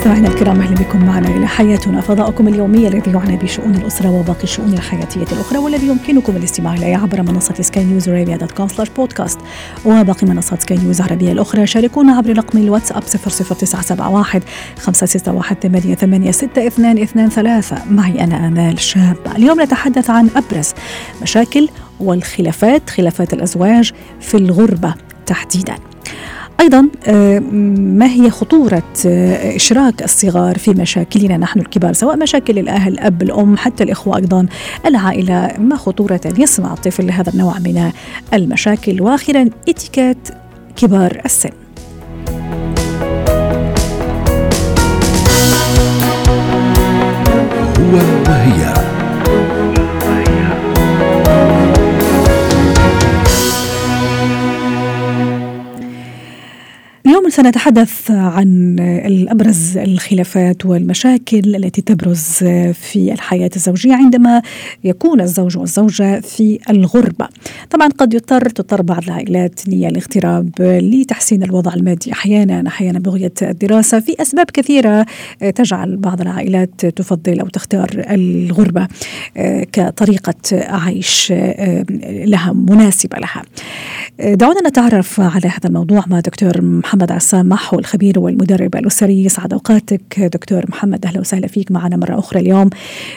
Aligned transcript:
مستمعينا 0.00 0.28
الكرام 0.28 0.60
أهلا 0.60 0.74
بكم 0.74 1.06
معنا 1.06 1.28
إلى 1.28 1.46
حياتنا 1.46 2.00
فضاؤكم 2.00 2.48
اليومي 2.48 2.88
الذي 2.88 3.10
يعنى 3.10 3.36
بشؤون 3.36 3.74
الأسرة 3.74 4.10
وباقي 4.10 4.44
الشؤون 4.44 4.72
الحياتية 4.72 5.26
الأخرى 5.32 5.58
والذي 5.58 5.86
يمكنكم 5.86 6.36
الاستماع 6.36 6.74
إليه 6.74 6.96
عبر 6.96 7.22
منصة 7.22 7.54
سكاي 7.60 7.84
نيوز 7.84 8.08
ارابيا 8.08 8.36
dot 8.36 8.52
com 8.52 8.68
slash 8.68 8.88
podcast 8.88 9.38
وباقي 9.84 10.26
منصات 10.26 10.62
سكاي 10.62 10.78
نيوز 10.78 11.00
العربيه 11.00 11.32
الأخرى 11.32 11.66
شاركونا 11.66 12.16
عبر 12.16 12.38
رقم 12.38 12.58
الواتساب 12.58 13.02
00971 13.02 14.42
561 14.78 15.60
886223 15.60 17.78
معي 17.90 18.24
أنا 18.24 18.48
آمال 18.48 18.80
شاب. 18.80 19.16
اليوم 19.36 19.60
نتحدث 19.60 20.10
عن 20.10 20.28
أبرز 20.36 20.74
مشاكل 21.22 21.68
والخلافات 22.00 22.90
خلافات 22.90 23.32
الأزواج 23.32 23.92
في 24.20 24.36
الغربة 24.36 24.94
تحديدا. 25.26 25.89
أيضا 26.60 26.88
آه، 27.06 27.38
ما 27.78 28.06
هي 28.06 28.30
خطورة 28.30 28.82
آه، 29.06 29.56
إشراك 29.56 30.02
الصغار 30.02 30.58
في 30.58 30.70
مشاكلنا 30.70 31.36
نحن 31.36 31.60
الكبار 31.60 31.92
سواء 31.92 32.16
مشاكل 32.16 32.58
الأهل 32.58 32.92
الاب 32.92 33.22
الأم 33.22 33.56
حتى 33.56 33.84
الإخوة 33.84 34.16
أيضا؟ 34.16 34.46
العائلة 34.86 35.52
ما 35.58 35.76
خطورة 35.76 36.20
أن 36.26 36.42
يسمع 36.42 36.72
الطفل 36.72 37.06
لهذا 37.06 37.32
النوع 37.32 37.58
من 37.58 37.92
المشاكل؟ 38.34 39.02
وأخيرا 39.02 39.50
اتيكيت 39.68 40.28
كبار 40.76 41.20
السن. 41.24 41.50
هو 47.78 47.96
وهي. 48.28 48.89
اليوم 57.20 57.30
سنتحدث 57.32 58.10
عن 58.10 58.76
الأبرز 58.80 59.78
الخلافات 59.78 60.66
والمشاكل 60.66 61.56
التي 61.56 61.82
تبرز 61.82 62.24
في 62.72 63.12
الحياة 63.12 63.50
الزوجية 63.56 63.94
عندما 63.94 64.42
يكون 64.84 65.20
الزوج 65.20 65.58
والزوجة 65.58 66.20
في 66.20 66.58
الغربة. 66.70 67.28
طبعا 67.70 67.88
قد 67.88 68.14
يضطر 68.14 68.48
تضطر 68.48 68.82
بعض 68.82 69.04
العائلات 69.04 69.68
للاغتراب 69.68 70.50
لتحسين 70.60 71.42
الوضع 71.42 71.74
المادي 71.74 72.12
أحيانا 72.12 72.68
أحيانا 72.68 72.98
بغية 72.98 73.32
الدراسة 73.42 74.00
في 74.00 74.22
أسباب 74.22 74.46
كثيرة 74.50 75.06
تجعل 75.54 75.96
بعض 75.96 76.20
العائلات 76.20 76.86
تفضل 76.86 77.40
أو 77.40 77.48
تختار 77.48 77.90
الغربة 78.10 78.88
كطريقة 79.72 80.34
عيش 80.52 81.32
لها 82.02 82.52
مناسبة 82.52 83.18
لها. 83.18 83.42
دعونا 84.18 84.68
نتعرف 84.68 85.20
على 85.20 85.48
هذا 85.48 85.66
الموضوع 85.66 86.04
مع 86.06 86.20
دكتور 86.20 86.62
محمد 86.62 87.12
عسام 87.12 87.48
محو 87.48 87.78
الخبير 87.78 88.18
والمدرب 88.18 88.76
الأسري. 88.76 89.24
يسعد 89.24 89.52
أوقاتك 89.52 90.20
دكتور 90.20 90.64
محمد. 90.68 91.06
أهلا 91.06 91.20
وسهلا 91.20 91.46
فيك. 91.46 91.70
معنا 91.70 91.96
مرة 91.96 92.18
أخرى 92.18 92.40
اليوم 92.40 92.70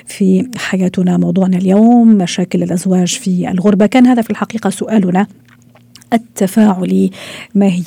في 0.05 0.47
حياتنا 0.55 1.17
موضوعنا 1.17 1.57
اليوم 1.57 2.07
مشاكل 2.07 2.63
الأزواج 2.63 3.07
في 3.07 3.51
الغربة. 3.51 3.85
كان 3.85 4.07
هذا 4.07 4.21
في 4.21 4.29
الحقيقة 4.29 4.69
سؤالنا 4.69 5.27
التفاعلي 6.13 7.11
ما 7.55 7.65
هي 7.65 7.83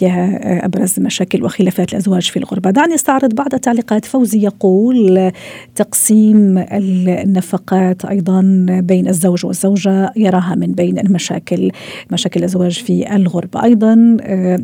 أبرز 0.64 1.00
مشاكل 1.00 1.44
وخلافات 1.44 1.92
الأزواج 1.92 2.30
في 2.30 2.36
الغربة؟ 2.36 2.70
دعني 2.70 2.94
أستعرض 2.94 3.34
بعض 3.34 3.54
التعليقات 3.54 4.04
فوزي 4.04 4.44
يقول 4.44 5.32
تقسيم 5.74 6.58
النفقات 6.58 8.04
أيضا 8.04 8.66
بين 8.68 9.08
الزوج 9.08 9.46
والزوجة 9.46 10.12
يراها 10.16 10.54
من 10.54 10.72
بين 10.72 10.98
المشاكل 10.98 11.70
مشاكل 12.12 12.40
الأزواج 12.40 12.72
في 12.82 13.16
الغربة، 13.16 13.64
أيضا 13.64 14.16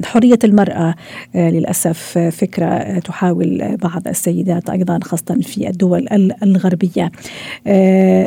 حرية 0.05 0.39
المرأة 0.45 0.95
للأسف 1.35 2.19
فكرة 2.19 2.99
تحاول 2.99 3.77
بعض 3.83 4.09
السيدات 4.09 4.71
أيضا 4.71 4.99
خاصة 5.03 5.39
في 5.43 5.69
الدول 5.69 6.09
الغربية. 6.43 7.11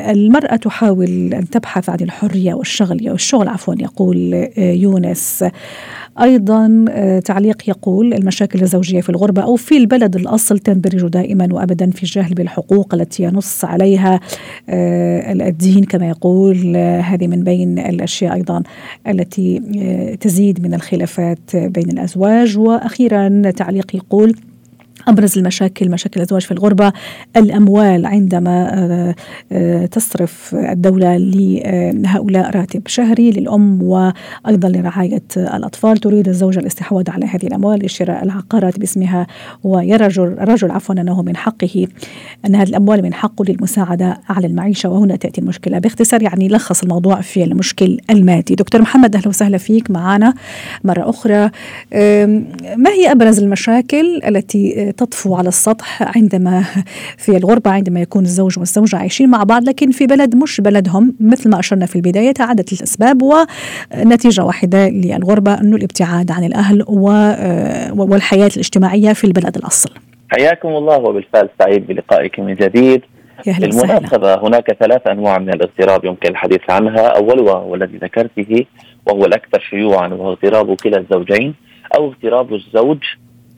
المرأة 0.10 0.56
تحاول 0.56 1.34
أن 1.34 1.50
تبحث 1.50 1.90
عن 1.90 1.98
الحرية 2.02 2.54
والشغل 2.54 3.10
والشغل 3.10 3.48
عفوا 3.48 3.76
يقول 3.80 4.48
يونس 4.58 5.25
أيضا 6.22 6.86
تعليق 7.26 7.70
يقول 7.70 8.14
المشاكل 8.14 8.62
الزوجية 8.62 9.02
في 9.02 9.10
الغربة 9.10 9.42
أو 9.42 9.56
في 9.56 9.78
البلد 9.78 10.16
الأصل 10.16 10.60
تندرج 10.60 11.08
دائما 11.08 11.48
وابدا 11.52 11.92
في 11.92 12.04
الجهل 12.04 12.34
بالحقوق 12.34 12.94
التي 12.94 13.24
ينص 13.24 13.66
عليها 13.66 14.20
الدين 14.70 15.84
كما 15.84 16.10
يقول 16.10 16.78
هذه 16.78 17.28
من 17.28 17.44
بين 17.44 17.80
الأشياء 17.80 18.34
أيضا 18.34 18.64
التي 19.08 19.60
تزيد 20.20 20.64
من 20.64 20.74
الخلافات 20.74 21.56
بين 21.56 21.90
الأزواج. 21.90 22.58
وأخيرا 22.58 23.52
تعليق 23.52 23.96
يقول 23.96 24.36
أبرز 25.08 25.38
المشاكل 25.38 25.90
مشاكل 25.90 26.20
الأزواج 26.20 26.42
في 26.42 26.52
الغربة 26.52 26.94
الأموال 27.38 28.06
عندما 28.06 29.16
تصرف 29.92 30.56
الدولة 30.56 31.18
لهؤلاء 31.18 32.50
راتب 32.50 32.88
شهري 32.88 33.32
للأم 33.32 33.84
وأيضا 33.84 34.70
لرعاية 34.70 35.24
الأطفال. 35.38 35.98
تريد 35.98 36.28
الزوجه 36.28 36.60
الاستحواذ 36.60 37.10
على 37.10 37.26
هذه 37.26 37.48
الأموال 37.48 37.86
لشراء 37.86 38.24
العقارات 38.24 38.80
باسمها 38.80 39.28
ويرى 39.64 40.06
الرجل 40.06 40.72
عفوا 40.72 40.96
أنه 40.96 41.22
من 41.22 41.38
حقه 41.38 41.88
أن 42.46 42.56
هذه 42.56 42.70
الأموال 42.70 43.04
من 43.04 43.14
حقه 43.14 43.46
للمساعدة 43.46 44.22
على 44.30 44.48
المعيشة. 44.48 44.90
وهنا 44.90 45.16
تأتي 45.16 45.42
المشكلة. 45.42 45.80
باختصار 45.80 46.24
يعني 46.24 46.48
لخص 46.48 46.84
الموضوع 46.84 47.22
في 47.22 47.44
المشكل 47.44 47.98
المادي. 48.10 48.56
دكتور 48.56 48.82
محمد 48.82 49.16
أهلا 49.16 49.28
وسهلا 49.28 49.58
فيك. 49.58 49.92
معنا 49.92 50.34
مرة 50.84 51.10
أخرى. 51.10 51.50
ما 52.78 52.90
هي 52.90 53.12
أبرز 53.12 53.40
المشاكل 53.40 54.22
التي 54.28 54.94
تطفو 54.98 55.36
على 55.36 55.48
السطح 55.48 56.18
عندما 56.18 56.64
في 57.24 57.38
الغربة 57.38 57.72
عندما 57.72 58.02
يكون 58.02 58.24
الزوج 58.24 58.60
والزوجة 58.60 58.98
عايشين 58.98 59.30
مع 59.30 59.44
بعض. 59.44 59.64
لكن 59.64 59.92
في 59.92 60.08
بلد 60.08 60.36
مش 60.36 60.62
بلدهم 60.62 61.16
مثل 61.20 61.50
ما 61.50 61.60
أشرنا 61.60 61.86
في 61.86 61.96
البداية 61.96 62.32
تعدت 62.32 62.74
الأسباب 62.74 63.22
ونتيجة 63.22 64.44
واحدة 64.44 64.90
للغربة 64.90 65.54
أنه 65.54 65.76
الابتعاد 65.76 66.32
عن 66.32 66.44
الأهل 66.44 66.84
والحياة 67.98 68.50
الاجتماعية 68.56 69.14
في 69.14 69.24
البلد 69.24 69.58
الأصل. 69.58 69.90
حياكم 70.30 70.70
الله 70.70 70.98
وبالفعل 70.98 71.50
سعيد 71.60 71.88
بلقائك 71.88 72.40
من 72.40 72.56
جديد. 72.56 73.02
بالمناسبة 73.48 74.48
هناك 74.48 74.74
ثلاث 74.80 75.08
أنواع 75.08 75.38
من 75.40 75.50
الاغتراب 75.50 76.06
يمكن 76.06 76.30
الحديث 76.30 76.62
عنها. 76.70 77.08
أولها 77.08 77.56
والذي 77.56 77.98
ذكرته 77.98 78.66
وهو 79.06 79.26
الأكثر 79.26 79.60
شيوعا 79.60 80.08
وهو 80.08 80.30
اغتراب 80.30 80.76
كلا 80.76 80.98
الزوجين 80.98 81.56
أو 81.96 82.08
اغتراب 82.08 82.54
الزوج 82.54 83.00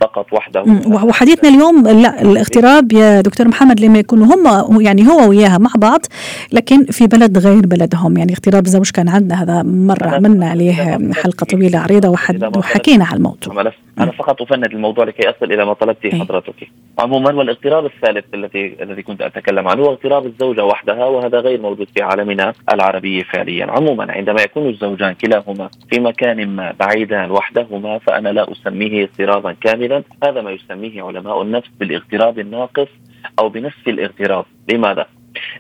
فقط 0.02 0.34
وحده. 0.34 0.66
وحديثنا 0.88 1.50
اليوم 1.50 1.88
لا 1.88 2.22
الاغتراب 2.22 2.94
يا 2.94 3.22
دكتور 3.22 3.47
محمد 3.47 3.80
لما 3.80 4.00
يكونوا 4.00 4.25
هم 4.25 4.81
يعني 4.81 5.08
هو 5.08 5.30
وياها 5.30 5.58
مع 5.58 5.72
بعض 5.78 6.00
لكن 6.53 6.85
في 6.85 7.08
بلد 7.08 7.38
غير 7.38 7.66
بلدهم. 7.66 8.18
يعني 8.18 8.31
اغتراب 8.31 8.68
زوج 8.68 8.90
كان 8.91 9.09
عندنا 9.09 9.44
هذا 9.44 9.63
مرة 9.63 10.08
عملنا 10.08 10.50
عليه 10.50 10.74
حلقة 11.13 11.46
طويلة 11.46 11.80
عريضة 11.80 12.09
وحكينا 12.58 13.06
على 13.06 13.18
الموضوع. 13.18 13.72
أنا 14.00 14.12
فقط 14.12 14.41
أفند 14.41 14.66
الموضوع 14.66 15.06
لكي 15.06 15.30
أصل 15.30 15.52
إلى 15.53 15.66
ما 15.66 15.74
طلبته 15.74 16.19
حضرتك. 16.19 16.69
عموما 17.00 17.34
والاغتراب 17.34 17.85
الثالث 17.85 18.25
الذي 18.34 18.75
الذي 18.81 19.03
كنت 19.03 19.22
أتكلم 19.22 19.68
عنه 19.68 19.81
هو 19.81 19.90
اغتراب 19.90 20.25
الزوجة 20.25 20.66
وحدها 20.66 21.06
وهذا 21.06 21.40
غير 21.40 21.62
موجود 21.62 21.88
في 21.96 22.03
عالمنا 22.03 22.53
العربي 22.74 23.24
فعليا. 23.24 23.66
عموما 23.66 24.12
عندما 24.12 24.41
يكون 24.41 24.69
الزوجان 24.69 25.14
كلاهما 25.14 25.69
في 25.90 26.00
مكان 26.00 26.47
ما 26.47 26.74
بعيدا 26.79 27.31
وحدهما 27.31 28.00
فأنا 28.00 28.29
لا 28.29 28.47
أسميه 28.52 29.03
اغترابا 29.03 29.56
كاملا. 29.62 29.86
هذا 30.23 30.41
ما 30.41 30.51
يسميه 30.51 31.03
علماء 31.03 31.41
النفس 31.41 31.69
بالاغتراب 31.79 32.39
الناقص 32.39 32.87
أو 33.39 33.49
بنفس 33.49 33.87
الاغتراب. 33.87 34.45
لماذا؟ 34.72 35.05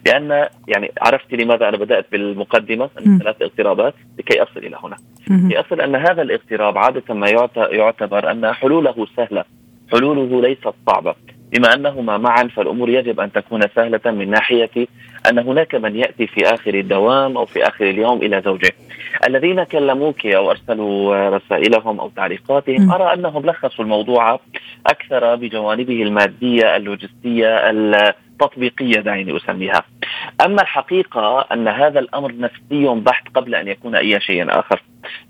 لأن 0.05 0.47
يعني 0.67 0.91
عرفت 1.01 1.33
لماذا 1.33 1.69
أنا 1.69 1.77
بدأت 1.77 2.05
بالمقدمة؟ 2.11 2.89
ثلاث 3.19 3.41
اغترابات 3.41 3.93
لكي 4.19 4.43
أصل 4.43 4.59
إلى 4.59 4.77
هنا. 4.83 4.97
لاصل 5.49 5.81
أن 5.81 5.95
هذا 5.95 6.21
الاغتراب 6.21 6.77
عادة 6.77 7.13
ما 7.13 7.29
يعتبر 7.71 8.31
أن 8.31 8.53
حلوله 8.53 9.07
سهلة، 9.15 9.43
حلوله 9.91 10.41
ليست 10.41 10.73
صعبة، 10.87 11.15
بما 11.51 11.73
أنهما 11.73 12.17
معا 12.17 12.43
فالأمور 12.43 12.89
يجب 12.89 13.19
أن 13.19 13.31
تكون 13.31 13.61
سهلة 13.75 14.11
من 14.11 14.29
ناحية 14.29 14.87
أن 15.29 15.39
هناك 15.39 15.75
من 15.75 15.95
يأتي 15.95 16.27
في 16.27 16.45
آخر 16.45 16.73
الدوام 16.73 17.37
أو 17.37 17.45
في 17.45 17.67
آخر 17.67 17.89
اليوم 17.89 18.17
إلى 18.17 18.41
زوجه. 18.45 18.71
الذين 19.27 19.63
كلموك 19.63 20.25
أو 20.25 20.51
أرسلوا 20.51 21.29
رسائلهم 21.29 21.99
أو 21.99 22.09
تعليقاتهم 22.09 22.91
أرى 22.91 23.13
أنهم 23.13 23.45
لخصوا 23.45 23.85
الموضوع 23.85 24.39
أكثر 24.87 25.35
بجوانبه 25.35 26.01
المادية 26.03 26.75
اللوجستية 26.75 27.69
التطبيقية 27.69 28.99
دعيني 28.99 29.37
اسميها. 29.37 29.83
أما 30.45 30.61
الحقيقة 30.61 31.41
أن 31.41 31.67
هذا 31.67 31.99
الأمر 31.99 32.33
نفسي 32.37 33.01
بحت 33.01 33.27
قبل 33.35 33.55
أن 33.55 33.67
يكون 33.67 33.95
أي 33.95 34.19
شيء 34.19 34.59
آخر. 34.59 34.81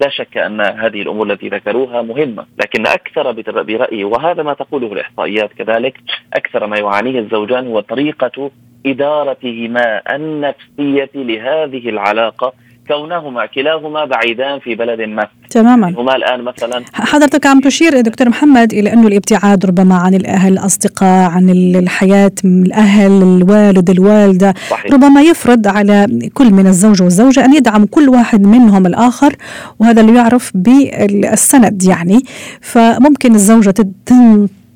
لا 0.01 0.09
شك 0.09 0.37
أن 0.37 0.61
هذه 0.61 1.01
الأمور 1.01 1.31
التي 1.31 1.49
ذكروها 1.49 2.01
مهمة 2.01 2.45
لكن 2.57 2.87
أكثر 2.87 3.31
برأيي 3.61 4.03
وهذا 4.03 4.43
ما 4.43 4.53
تقوله 4.53 4.93
الإحصائيات 4.93 5.53
كذلك 5.53 5.97
أكثر 6.33 6.67
ما 6.67 6.77
يعانيه 6.77 7.19
الزوجان 7.19 7.67
هو 7.67 7.79
طريقة 7.79 8.51
إدارتهما 8.91 10.01
النفسية 10.15 11.11
لهذه 11.15 11.89
العلاقة 11.89 12.53
كونهما 12.87 13.45
كلاهما 13.45 14.05
بعيدان 14.05 14.59
في 14.59 14.75
بلد 14.75 15.01
ما. 15.01 15.27
تماما. 15.49 15.93
هما 15.97 16.15
الآن 16.15 16.41
مثلا 16.41 16.83
حضرتك 16.93 17.45
عم 17.45 17.59
تشير 17.59 18.01
دكتور 18.01 18.29
محمد 18.29 18.73
إلى 18.73 18.93
انه 18.93 19.07
الابتعاد 19.07 19.65
ربما 19.65 19.95
عن 19.95 20.13
الأهل 20.13 20.53
الأصدقاء 20.53 21.31
عن 21.31 21.49
الحياة 21.75 22.31
الأهل 22.45 23.11
الوالد 23.11 23.89
الوالدة. 23.89 24.53
صحيح. 24.69 24.93
ربما 24.93 25.21
يفرض 25.21 25.67
على 25.67 26.07
كل 26.33 26.51
من 26.53 26.67
الزوج 26.67 27.01
والزوجة 27.01 27.45
أن 27.45 27.53
يدعم 27.53 27.85
كل 27.85 28.09
واحد 28.09 28.45
منهم 28.45 28.85
الآخر 28.85 29.35
وهذا 29.79 30.01
اللي 30.01 30.15
يعرف 30.15 30.51
بالسند 30.55 31.83
يعني. 31.83 32.19
فممكن 32.61 33.35
الزوجة 33.35 33.75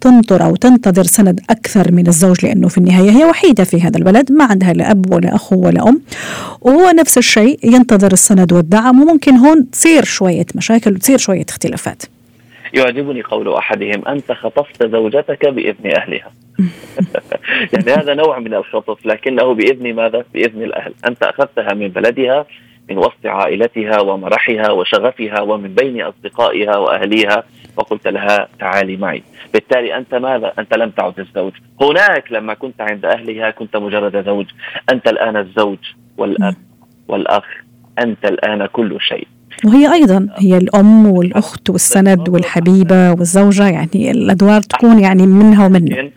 تنطر 0.01 0.45
أو 0.45 0.55
تنتظر 0.55 1.03
سند 1.03 1.39
أكثر 1.49 1.91
من 1.91 2.07
الزوج 2.07 2.45
لأنه 2.45 2.67
في 2.67 2.77
النهاية 2.77 3.11
هي 3.11 3.25
وحيدة 3.25 3.63
في 3.63 3.81
هذا 3.81 3.97
البلد 3.97 4.31
ما 4.31 4.45
عندها 4.45 4.73
لا 4.73 4.91
أب 4.91 5.13
ولا 5.13 5.35
أخو 5.35 5.67
ولا 5.67 5.89
أم. 5.89 6.01
وهو 6.61 6.89
نفس 6.89 7.17
الشيء 7.17 7.59
ينتظر 7.63 8.11
السند 8.11 8.53
والدعم 8.53 9.01
وممكن 9.01 9.35
هون 9.35 9.69
تصير 9.71 10.03
شوية 10.03 10.45
مشاكل 10.55 10.93
وتصير 10.93 11.17
شوية 11.17 11.45
اختلافات. 11.49 12.03
يعجبني 12.73 13.21
قول 13.21 13.53
أحدهم 13.53 14.07
أنت 14.07 14.31
خطفت 14.31 14.87
زوجتك 14.87 15.47
بإذن 15.47 15.91
أهلها. 15.95 16.31
يعني 17.73 17.91
هذا 17.91 18.13
نوع 18.13 18.39
من 18.39 18.53
الخطف 18.53 19.05
لكنه 19.05 19.53
بإذن 19.53 19.93
ماذا؟ 19.93 20.23
بإذن 20.33 20.63
الأهل، 20.63 20.93
أنت 21.07 21.23
أخذتها 21.23 21.73
من 21.73 21.87
بلدها 21.87 22.45
من 22.89 22.97
وسط 22.97 23.25
عائلتها 23.25 23.99
ومرحها 23.99 24.71
وشغفها 24.71 25.41
ومن 25.41 25.75
بين 25.75 26.01
أصدقائها 26.01 26.77
وأهليها. 26.77 27.43
وقلت 27.77 28.07
لها 28.07 28.47
تعالي 28.59 28.97
معي. 28.97 29.23
بالتالي 29.53 29.97
أنت 29.97 30.15
ماذا؟ 30.15 30.53
أنت 30.59 30.77
لم 30.77 30.89
تعد 30.89 31.19
الزوج. 31.19 31.51
هناك 31.81 32.31
لما 32.31 32.53
كنت 32.53 32.81
عند 32.81 33.05
أهلها 33.05 33.51
كنت 33.51 33.77
مجرد 33.77 34.25
زوج. 34.25 34.45
أنت 34.91 35.07
الآن 35.07 35.37
الزوج 35.37 35.77
والأب 36.17 36.55
والأخ. 37.07 37.45
أنت 37.99 38.25
الآن 38.25 38.65
كل 38.65 38.97
شيء. 39.01 39.27
وهي 39.65 39.93
أيضا 39.93 40.27
هي 40.37 40.57
الأم 40.57 41.07
والأخت 41.07 41.69
والسند 41.69 42.29
والحبيبة 42.29 43.11
والزوجة 43.11 43.69
يعني 43.69 44.11
الأدوار 44.11 44.61
تكون 44.61 44.99
يعني 44.99 45.27
منها 45.27 45.65
ومنه. 45.65 46.11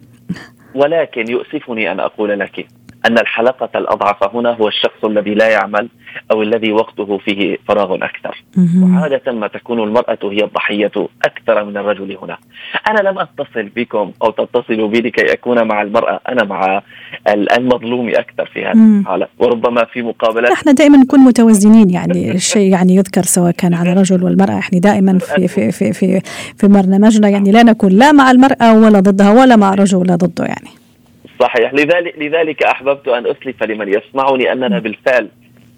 ولكن 0.75 1.31
يؤسفني 1.31 1.93
أن 1.93 2.01
أقول 2.01 2.41
لك 2.41 2.67
أن 3.07 3.19
الحلقة 3.19 3.79
الأضعف 3.79 4.37
هنا 4.37 4.51
هو 4.51 4.69
الشخص 4.69 5.05
الذي 5.05 5.35
لا 5.35 5.49
يعمل 5.49 5.89
أو 6.33 6.43
الذي 6.43 6.73
وقته 6.73 7.19
فيه 7.19 7.59
فراغ 7.69 7.95
أكثر. 7.95 8.45
وعادة 8.83 9.33
ما 9.33 9.47
تكون 9.47 9.83
المرأة 9.83 10.19
هي 10.23 10.45
الضحية 10.45 10.93
أكثر 11.25 11.65
من 11.65 11.77
الرجل 11.77 12.19
هنا. 12.23 12.39
أنا 12.91 13.09
لم 13.09 13.19
أتصل 13.19 13.63
بكم 13.77 14.13
أو 14.23 14.31
تتصلوا 14.31 14.89
بي 14.89 15.01
لكي 15.01 15.33
أكون 15.33 15.69
مع 15.69 15.83
المرأة 15.83 16.21
أنا 16.29 16.45
مع 16.45 16.83
المظلوم 17.29 18.09
أكثر 18.09 18.47
في 18.47 18.67
هذه 18.67 19.01
الحالة. 19.01 19.27
وربما 19.39 19.85
في 19.85 20.03
مقابلات 20.03 20.53
إحنا 20.53 20.73
دائما 20.73 20.97
نكون 20.97 21.21
متوازنين 21.21 21.91
يعني 21.91 22.31
الشيء 22.31 22.73
يعني 22.73 22.97
يذكر 22.97 23.23
سواء 23.23 23.51
كان 23.51 23.75
على 23.75 23.93
الرجل 23.93 24.25
والمرأة. 24.25 24.59
إحنا 24.59 24.79
دائما 24.79 25.19
في 25.19 25.49
في 25.49 25.73
في 25.73 25.93
في, 25.93 26.21
في 26.57 26.69
برنامجنا 26.69 27.29
يعني 27.29 27.53
لا 27.53 27.63
نكون 27.63 27.93
لا 27.93 28.13
مع 28.13 28.31
المرأة 28.31 28.79
ولا 28.79 29.01
ضدها 29.01 29.31
ولا 29.33 29.57
مع 29.57 29.75
الرجل 29.75 29.99
ولا 29.99 30.17
ضده 30.17 30.45
يعني. 30.45 30.84
صحيح. 31.45 31.75
لذلك 31.75 32.19
لذلك 32.19 32.63
أحببت 32.63 33.09
أن 33.09 33.27
أسلف 33.27 33.63
لمن 33.63 33.89
يسمعني 33.89 34.53
أننا 34.53 34.79
بالفعل 34.79 35.29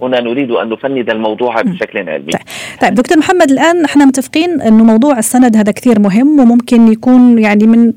هنا 0.03 0.21
نريد 0.21 0.51
أن 0.51 0.69
نفند 0.69 1.11
الموضوع 1.11 1.63
بشكل 1.63 1.99
علمي. 1.99 2.33
طيب. 2.33 2.43
طيب 2.81 2.95
دكتور 2.95 3.19
محمد 3.19 3.51
الآن 3.51 3.85
إحنا 3.85 4.05
متفقين 4.05 4.63
إنه 4.63 4.85
موضوع 4.85 5.19
السند 5.19 5.57
هذا 5.57 5.73
كثير 5.73 6.01
مهم 6.01 6.41
وممكن 6.41 6.93
يكون 6.93 7.39
يعني 7.39 7.67
من 7.67 7.93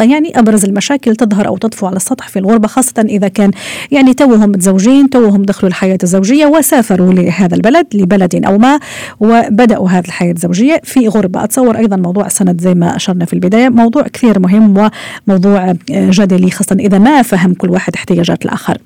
يعني 0.00 0.38
أبرز 0.38 0.64
المشاكل 0.64 1.16
تظهر 1.16 1.46
أو 1.46 1.56
تطفو 1.56 1.86
على 1.86 1.96
السطح 1.96 2.28
في 2.28 2.38
الغربة 2.38 2.68
خاصة 2.68 3.02
إذا 3.08 3.28
كان 3.28 3.50
يعني 3.90 4.14
توهم 4.14 4.48
متزوجين 4.48 5.10
توهم 5.10 5.42
دخلوا 5.42 5.70
الحياة 5.70 5.98
الزوجية 6.02 6.46
وسافروا 6.46 7.12
لهذا 7.12 7.54
البلد 7.54 7.86
لبلد 7.94 8.44
أو 8.44 8.58
ما 8.58 8.78
وبدأوا 9.20 9.88
هذه 9.88 10.04
الحياة 10.04 10.32
الزوجية 10.32 10.80
في 10.84 11.08
غربة 11.08 11.44
أتصور 11.44 11.76
أيضا 11.76 11.96
موضوع 11.96 12.26
السند 12.26 12.60
زي 12.60 12.74
ما 12.74 12.96
أشرنا 12.96 13.24
في 13.24 13.32
البداية 13.32 13.68
موضوع 13.68 14.02
كثير 14.02 14.38
مهم 14.38 14.90
وموضوع 15.28 15.74
جدلي 15.90 16.50
خاصة 16.50 16.76
إذا 16.80 16.98
ما 16.98 17.22
فهم 17.22 17.54
كل 17.54 17.70
واحد 17.70 17.94
احتياجات 17.94 18.44
الآخر. 18.44 18.78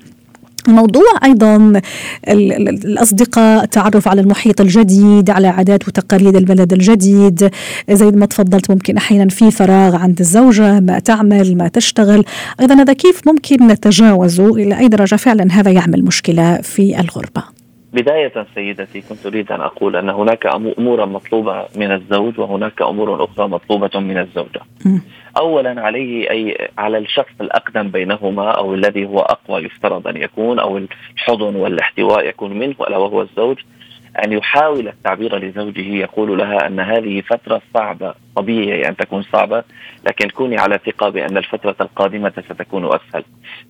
الموضوع 0.67 1.03
أيضا 1.23 1.81
الأصدقاء 2.27 3.63
التعرف 3.63 4.07
على 4.07 4.21
المحيط 4.21 4.61
الجديد 4.61 5.29
على 5.29 5.47
عادات 5.47 5.87
وتقاليد 5.87 6.35
البلد 6.35 6.73
الجديد. 6.73 7.49
زي 7.89 8.05
ما 8.11 8.25
تفضلت 8.25 8.71
ممكن 8.71 8.97
أحيانا 8.97 9.29
في 9.29 9.51
فراغ 9.51 9.95
عند 9.95 10.19
الزوجة 10.19 10.79
ما 10.79 10.99
تعمل 10.99 11.57
ما 11.57 11.67
تشتغل. 11.67 12.25
أيضا 12.59 12.75
هذا 12.75 12.93
كيف 12.93 13.27
ممكن 13.27 13.67
نتجاوزه 13.67 14.47
إلى 14.55 14.79
أي 14.79 14.87
درجة 14.87 15.15
فعلا 15.15 15.47
هذا 15.51 15.71
يعمل 15.71 16.03
مشكلة 16.03 16.59
في 16.61 16.99
الغربة؟ 16.99 17.60
بداية 17.93 18.45
سيدتي 18.55 19.01
كنت 19.01 19.25
أريد 19.25 19.51
أن 19.51 19.61
أقول 19.61 19.95
أن 19.95 20.09
هناك 20.09 20.45
أمورا 20.45 21.05
مطلوبة 21.05 21.65
من 21.75 21.91
الزوج 21.91 22.39
وهناك 22.39 22.81
أمور 22.81 23.23
أخرى 23.23 23.47
مطلوبة 23.47 23.99
من 23.99 24.17
الزوجة. 24.17 24.61
أولا 25.37 25.81
عليه 25.81 26.29
أي 26.29 26.69
على 26.77 26.97
الشخص 26.97 27.33
الأقدم 27.41 27.87
بينهما 27.91 28.51
أو 28.51 28.73
الذي 28.73 29.05
هو 29.05 29.19
أقوى 29.19 29.61
يفترض 29.61 30.07
أن 30.07 30.17
يكون 30.17 30.59
أو 30.59 30.77
الحضن 30.77 31.55
والاحتواء 31.55 32.27
يكون 32.27 32.59
منه 32.59 32.75
ألا 32.87 32.97
وهو 32.97 33.21
الزوج 33.21 33.57
أن 34.25 34.31
يحاول 34.31 34.87
التعبير 34.87 35.37
لزوجه 35.37 35.95
يقول 35.95 36.37
لها 36.37 36.67
أن 36.67 36.79
هذه 36.79 37.21
فترة 37.21 37.61
صعبة 37.73 38.13
طبيعي 38.35 38.87
أن 38.87 38.95
تكون 38.95 39.21
صعبة 39.21 39.63
لكن 40.07 40.29
كوني 40.29 40.57
على 40.57 40.79
ثقة 40.85 41.09
بأن 41.09 41.37
الفترة 41.37 41.75
القادمة 41.81 42.33
ستكون 42.49 42.85
أسهل. 42.85 43.23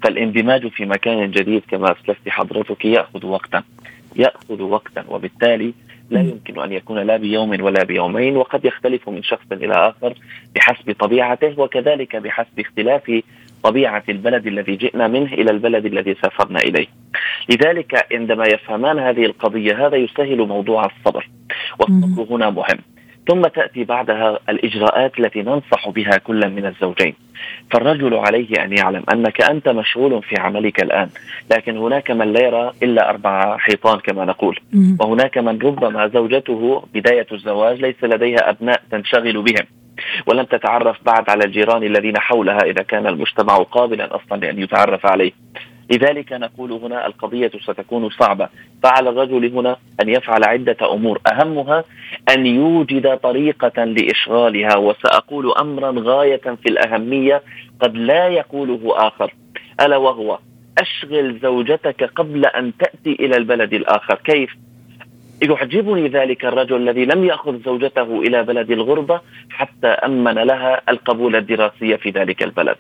فالإندماج 0.04 0.68
في 0.68 0.86
مكان 0.86 1.32
جديد 1.32 1.64
كما 1.70 1.92
أسلفت 1.92 2.30
حضرتك 2.30 2.86
يأخذ 2.86 3.26
وقتا. 3.26 3.64
يأخذ 4.16 4.62
وقتا 4.62 5.06
وبالتالي 5.10 5.74
لا 6.10 6.22
يمكن 6.22 6.62
أن 6.62 6.72
يكون 6.72 7.00
لا 7.00 7.18
بيوم 7.18 7.64
ولا 7.64 7.84
بيومين 7.84 8.38
وقد 8.38 8.66
يختلف 8.66 9.10
من 9.10 9.24
شخص 9.24 9.46
إلى 9.52 9.74
آخر 9.74 10.14
بحسب 10.56 10.96
طبيعته 11.00 11.60
وكذلك 11.60 12.16
بحسب 12.16 12.60
اختلاف 12.60 13.22
طبيعة 13.64 14.04
البلد 14.10 14.48
الذي 14.48 14.76
جئنا 14.76 15.08
منه 15.08 15.34
إلى 15.34 15.52
البلد 15.52 15.86
الذي 15.86 16.16
سافرنا 16.22 16.60
إليه. 16.60 16.88
لذلك 17.50 18.08
عندما 18.12 18.46
يفهمان 18.48 19.00
هذه 19.00 19.26
القضية 19.26 19.88
هذا 19.88 19.96
يسهل 19.96 20.48
موضوع 20.48 20.86
الصبر 20.86 21.30
والصبر 21.80 22.36
هنا 22.36 22.50
مهم. 22.50 22.78
ثم 23.28 23.42
تأتي 23.42 23.84
بعدها 23.84 24.40
الإجراءات 24.50 25.20
التي 25.20 25.42
ننصح 25.42 25.90
بها 25.90 26.18
كل 26.18 26.50
من 26.50 26.66
الزوجين. 26.66 27.16
فالرجل 27.72 28.16
عليه 28.16 28.64
أن 28.64 28.78
يعلم 28.78 29.04
أنك 29.14 29.42
أنت 29.42 29.70
مشغول 29.70 30.24
في 30.24 30.40
عملك 30.40 30.82
الآن، 30.82 31.10
لكن 31.52 31.78
هناك 31.78 32.12
من 32.12 32.34
لا 32.34 32.42
يرى 32.42 32.74
إلا 32.84 33.10
أربع 33.10 33.58
حيطان 33.58 34.00
كما 34.00 34.26
نقول، 34.26 34.60
وهناك 35.00 35.38
من 35.38 35.60
ربما 35.62 36.08
زوجته 36.08 36.84
بداية 36.94 37.28
الزواج 37.32 37.82
ليس 37.82 38.04
لديها 38.04 38.50
أبناء 38.50 38.82
تنشغل 38.92 39.42
بهم. 39.42 39.66
ولم 40.26 40.44
تتعرف 40.46 40.98
بعد 41.06 41.30
على 41.30 41.44
الجيران 41.46 41.84
الذين 41.84 42.18
حولها 42.18 42.60
إذا 42.60 42.84
كان 42.84 43.08
المجتمع 43.08 43.58
قابلا 43.58 44.16
أصلا 44.16 44.38
لأن 44.38 44.60
يتعرف 44.60 45.06
عليه. 45.06 45.32
لذلك 45.92 46.34
نقول 46.34 46.72
هنا 46.72 47.08
القضية 47.08 47.52
ستكون 47.64 48.10
صعبة. 48.10 48.50
فعلى 48.84 49.10
الرجل 49.10 49.46
هنا 49.46 49.78
أن 50.02 50.10
يفعل 50.10 50.44
عدة 50.44 50.94
أمور. 50.94 51.22
أهمها 51.34 51.84
أن 52.30 52.46
يوجد 52.46 53.18
طريقة 53.18 53.84
لإشغالها 53.84 54.78
وسأقول 54.78 55.52
أمرا 55.52 55.94
غاية 55.98 56.56
في 56.64 56.70
الأهمية 56.70 57.42
قد 57.80 57.96
لا 57.96 58.28
يقوله 58.28 58.80
آخر. 59.08 59.34
ألا 59.82 59.98
وهو 59.98 60.40
أشغل 60.78 61.40
زوجتك 61.40 62.04
قبل 62.04 62.46
أن 62.46 62.72
تأتي 62.78 63.26
إلى 63.26 63.38
البلد 63.38 63.74
الآخر. 63.74 64.16
كيف؟ 64.16 64.56
يعجبني 65.42 66.08
ذلك 66.08 66.46
الرجل 66.46 66.76
الذي 66.76 67.06
لم 67.06 67.26
يأخذ 67.26 67.64
زوجته 67.66 68.20
إلى 68.22 68.44
بلد 68.44 68.72
الغربة 68.72 69.22
حتى 69.50 69.88
أمن 69.88 70.34
لها 70.34 70.82
القبول 70.90 71.36
الدراسي 71.36 71.98
في 71.98 72.10
ذلك 72.10 72.44
البلد. 72.44 72.76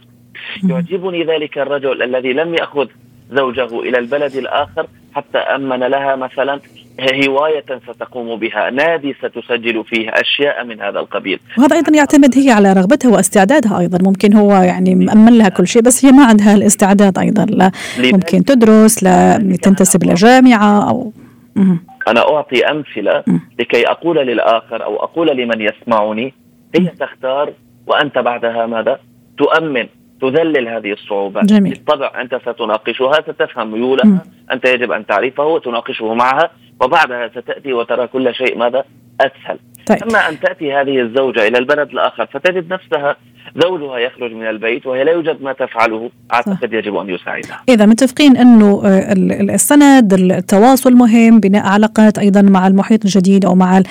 يعجبني 0.63 1.23
ذلك 1.23 1.57
الرجل 1.57 2.03
الذي 2.03 2.33
لم 2.33 2.53
يأخذ 2.53 2.87
زوجه 3.31 3.79
إلى 3.79 3.97
البلد 3.99 4.35
الآخر 4.35 4.87
حتى 5.15 5.37
أمن 5.37 5.79
لها 5.79 6.15
مثلا 6.15 6.59
هواية 7.01 7.65
ستقوم 7.89 8.39
بها 8.39 8.69
نادي 8.69 9.13
ستسجل 9.13 9.83
فيه 9.83 10.09
أشياء 10.09 10.65
من 10.65 10.81
هذا 10.81 10.99
القبيل. 10.99 11.39
وهذا 11.57 11.75
أيضا 11.75 11.97
يعتمد 11.97 12.37
هي 12.37 12.51
على 12.51 12.73
رغبتها 12.73 13.11
واستعدادها 13.11 13.79
أيضا. 13.79 13.97
ممكن 14.01 14.33
هو 14.33 14.51
يعني 14.51 14.95
مأمن 14.95 15.37
لها 15.37 15.49
كل 15.49 15.67
شيء 15.67 15.81
بس 15.81 16.05
هي 16.05 16.11
ما 16.11 16.25
عندها 16.25 16.55
الاستعداد 16.55 17.17
أيضا. 17.17 17.45
لا 17.45 17.71
ممكن 17.97 18.43
تدرس 18.43 19.03
لا 19.03 19.37
تنتسب 19.63 20.03
لجامعة 20.03 20.89
أو 20.89 21.11
أنا 22.07 22.33
أعطي 22.33 22.65
أمثلة 22.65 23.23
لكي 23.59 23.87
أقول 23.87 24.17
للآخر 24.17 24.83
أو 24.83 25.03
أقول 25.03 25.37
لمن 25.37 25.61
يسمعني 25.61 26.33
هي 26.75 26.87
تختار 26.99 27.53
وأنت 27.87 28.17
بعدها 28.17 28.65
ماذا؟ 28.65 28.99
تؤمن. 29.37 29.87
تذلل 30.21 30.67
هذه 30.67 30.93
الصعوبات 30.93 31.45
جميل. 31.45 31.73
بالطبع 31.73 32.21
أنت 32.21 32.35
ستناقشها 32.35 33.13
ستفهم 33.13 33.71
ميولها 33.71 34.23
أنت 34.51 34.67
يجب 34.67 34.91
أن 34.91 35.05
تعرفه 35.05 35.45
وتناقشه 35.45 36.13
معها 36.13 36.51
وبعدها 36.81 37.27
ستأتي 37.27 37.73
وترى 37.73 38.07
كل 38.07 38.35
شيء 38.35 38.57
ماذا 38.57 38.83
أسهل 39.21 39.59
طيب. 39.87 40.03
أما 40.03 40.29
أن 40.29 40.39
تأتي 40.39 40.73
هذه 40.73 41.01
الزوجة 41.01 41.47
إلى 41.47 41.57
البلد 41.57 41.89
الآخر 41.89 42.25
فتجد 42.25 42.73
نفسها 42.73 43.15
زوجها 43.63 43.97
يخرج 43.97 44.33
من 44.33 44.49
البيت 44.49 44.87
وهي 44.87 45.03
لا 45.03 45.11
يوجد 45.11 45.41
ما 45.41 45.53
تفعله. 45.53 46.09
أعتقد 46.33 46.73
يجب 46.73 46.95
أن 46.95 47.09
يساعدها. 47.09 47.61
إذا 47.69 47.85
متفقين 47.85 48.37
أنه 48.37 48.81
آه، 48.85 49.13
السند 49.55 50.13
التواصل 50.13 50.93
مهم 50.93 51.39
بناء 51.39 51.65
علاقات 51.65 52.19
أيضا 52.19 52.41
مع 52.41 52.67
المحيط 52.67 53.05
الجديد 53.05 53.45
أو 53.45 53.55
مع 53.55 53.77
ال 53.77 53.87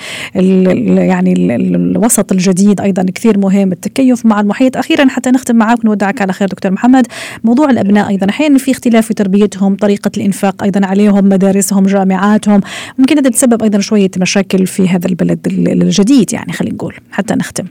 يعني 0.97 1.33
ال 1.33 1.75
الوسط 1.75 2.31
الجديد 2.31 2.81
أيضا 2.81 3.05
كثير 3.15 3.37
مهم 3.37 3.71
التكيف 3.71 4.25
مع 4.25 4.39
المحيط. 4.39 4.77
أخيرا 4.77 5.07
حتى 5.09 5.31
نختم 5.31 5.55
معك 5.55 5.79
ونودعك 5.83 6.21
على 6.21 6.33
خير 6.33 6.47
دكتور 6.47 6.71
محمد. 6.71 7.07
موضوع 7.43 7.69
الأبناء 7.69 8.09
أيضا 8.09 8.29
أحيانا 8.29 8.57
في 8.57 8.71
اختلاف 8.71 9.07
في 9.07 9.13
تربيتهم 9.13 9.75
طريقة 9.75 10.11
الإنفاق 10.17 10.63
أيضا 10.63 10.85
عليهم 10.85 11.25
مدارسهم 11.29 11.85
جامعاتهم. 11.85 12.61
ممكن 12.97 13.17
هذا 13.17 13.29
تسبب 13.29 13.63
أيضا 13.63 13.79
شوية 13.79 14.11
مشاكل 14.17 14.65
في 14.67 14.89
هذا 14.89 15.07
البلد 15.07 15.47
الجديد 15.47 16.33
يعني 16.33 16.53
خلينا 16.53 16.75
نقول 16.75 16.95
حتى 17.11 17.33
نختم. 17.33 17.65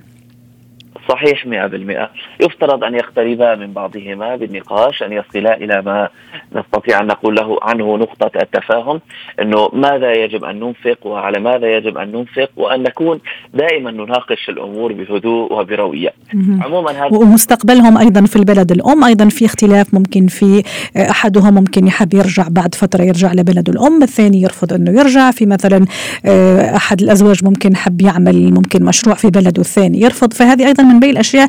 صحيح 1.11 1.45
100% 1.45 2.09
يفترض 2.41 2.85
أن 2.85 2.95
يقتربا 2.95 3.55
من 3.55 3.73
بعضهما 3.73 4.37
بالنقاش 4.37 5.03
أن 5.03 5.13
يصلا 5.13 5.57
إلى 5.57 5.83
ما 5.83 6.09
نستطيع 6.53 7.01
أن 7.01 7.07
نقول 7.07 7.35
له 7.35 7.59
عنه 7.63 7.97
نقطة 7.97 8.31
التفاهم 8.43 9.01
أنه 9.43 9.69
ماذا 9.73 10.13
يجب 10.13 10.45
أن 10.45 10.61
ننفق 10.61 11.07
وعلى 11.07 11.41
ماذا 11.41 11.77
يجب 11.77 11.99
أن 11.99 12.13
ننفق 12.13 12.51
وأن 12.57 12.83
نكون 12.83 13.21
دائما 13.55 13.91
نناقش 13.91 14.49
الأمور 14.49 14.93
بهدوء 14.93 15.53
وبروية 15.53 16.13
عموما 16.35 16.91
هذا 16.91 17.17
ومستقبلهم 17.17 17.99
أيضا 17.99 18.27
في 18.27 18.37
البلد 18.37 18.73
الأم 18.73 19.05
أيضا 19.05 19.29
في 19.29 19.45
اختلاف 19.45 19.95
ممكن 19.95 20.27
في 20.27 20.63
أحدهم 20.97 21.55
ممكن 21.55 21.87
يحب 21.87 22.15
يرجع 22.15 22.47
بعد 22.51 22.75
فترة 22.75 23.03
يرجع 23.03 23.33
لبلد 23.33 23.69
الأم 23.69 24.03
الثاني 24.03 24.43
يرفض 24.43 24.73
أنه 24.73 25.01
يرجع 25.01 25.31
في 25.31 25.47
مثلا 25.47 25.87
آه، 26.27 26.77
أحد 26.77 27.03
الأزواج 27.03 27.45
ممكن 27.45 27.77
حب 27.77 28.03
يعمل 28.03 28.55
ممكن 28.55 28.85
مشروع 28.85 29.15
في 29.15 29.31
بلده 29.31 29.61
الثاني 29.61 30.01
يرفض 30.01 30.33
فهذه 30.33 30.67
أيضا 30.67 30.83
من 30.83 31.00
بين 31.01 31.11
الأشياء 31.11 31.49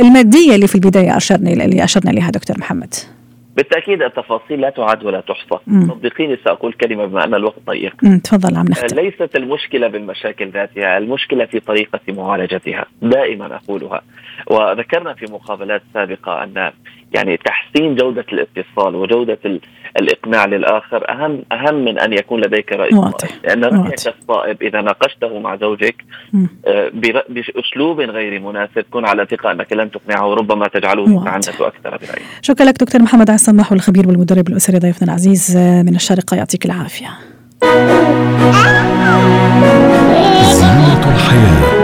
المادية 0.00 0.54
اللي 0.54 0.66
في 0.66 0.74
البداية 0.74 1.16
أشرنا 1.16 1.50
اللي 1.50 1.84
أشرنا 1.84 2.10
لها 2.10 2.30
دكتور 2.30 2.58
محمد. 2.58 2.94
بالتأكيد 3.56 4.02
التفاصيل 4.02 4.60
لا 4.60 4.70
تعد 4.70 5.04
ولا 5.04 5.20
تحصى. 5.20 5.58
صدقيني 5.66 6.38
سأقول 6.44 6.72
كلمة 6.72 7.06
بما 7.06 7.24
أن 7.24 7.34
الوقت 7.34 7.58
ضيق. 7.66 7.94
تفضل 8.24 8.56
عم 8.56 8.66
نختم. 8.68 8.96
ليست 8.96 9.36
المشكلة 9.36 9.88
بالمشاكل 9.88 10.50
ذاتها 10.50 10.98
المشكلة 10.98 11.44
في 11.44 11.60
طريقة 11.60 12.00
معالجتها. 12.08 12.84
دائما 13.02 13.56
أقولها. 13.56 14.02
وذكرنا 14.46 15.14
في 15.14 15.32
مقابلات 15.32 15.82
سابقة 15.94 16.42
أن 16.44 16.72
يعني 17.14 17.36
تحسين 17.36 17.94
جودة 17.94 18.24
الاتصال 18.32 18.94
وجودة 18.94 19.38
الإقناع 20.00 20.44
للآخر 20.44 21.10
اهم 21.10 21.42
أهم 21.52 21.74
من 21.74 21.98
أن 21.98 22.12
يكون 22.12 22.40
لديك 22.40 22.72
راي 22.72 22.90
صائب 22.90 23.30
لأن 23.44 23.64
رأيك 23.64 23.94
الصائب 23.94 24.62
إذا 24.62 24.80
ناقشته 24.80 25.38
مع 25.38 25.56
زوجك 25.56 26.04
آه، 26.66 26.90
بأسلوب 27.28 28.00
غير 28.00 28.40
مناسب 28.40 28.84
كن 28.90 29.04
على 29.06 29.26
ثقه 29.30 29.52
انك 29.52 29.72
لن 29.72 29.90
تقنعه 29.90 30.28
وربما 30.28 30.68
تجعله 30.68 31.02
يتعنت 31.02 31.48
أكثر 31.48 31.90
برايه 31.90 32.26
شكرا 32.42 32.66
لك 32.66 32.80
دكتور 32.80 33.02
محمد 33.02 33.30
عسامح 33.30 33.72
الخبير 33.72 34.08
والمدرب 34.08 34.48
الأسري 34.48 34.78
ضيفنا 34.78 35.08
العزيز 35.08 35.56
آه، 35.56 35.82
من 35.82 35.94
الشارقه 35.94 36.36
يعطيك 36.36 36.66
العافية. 36.66 37.08
زينة 40.52 41.14
الحياة. 41.14 41.77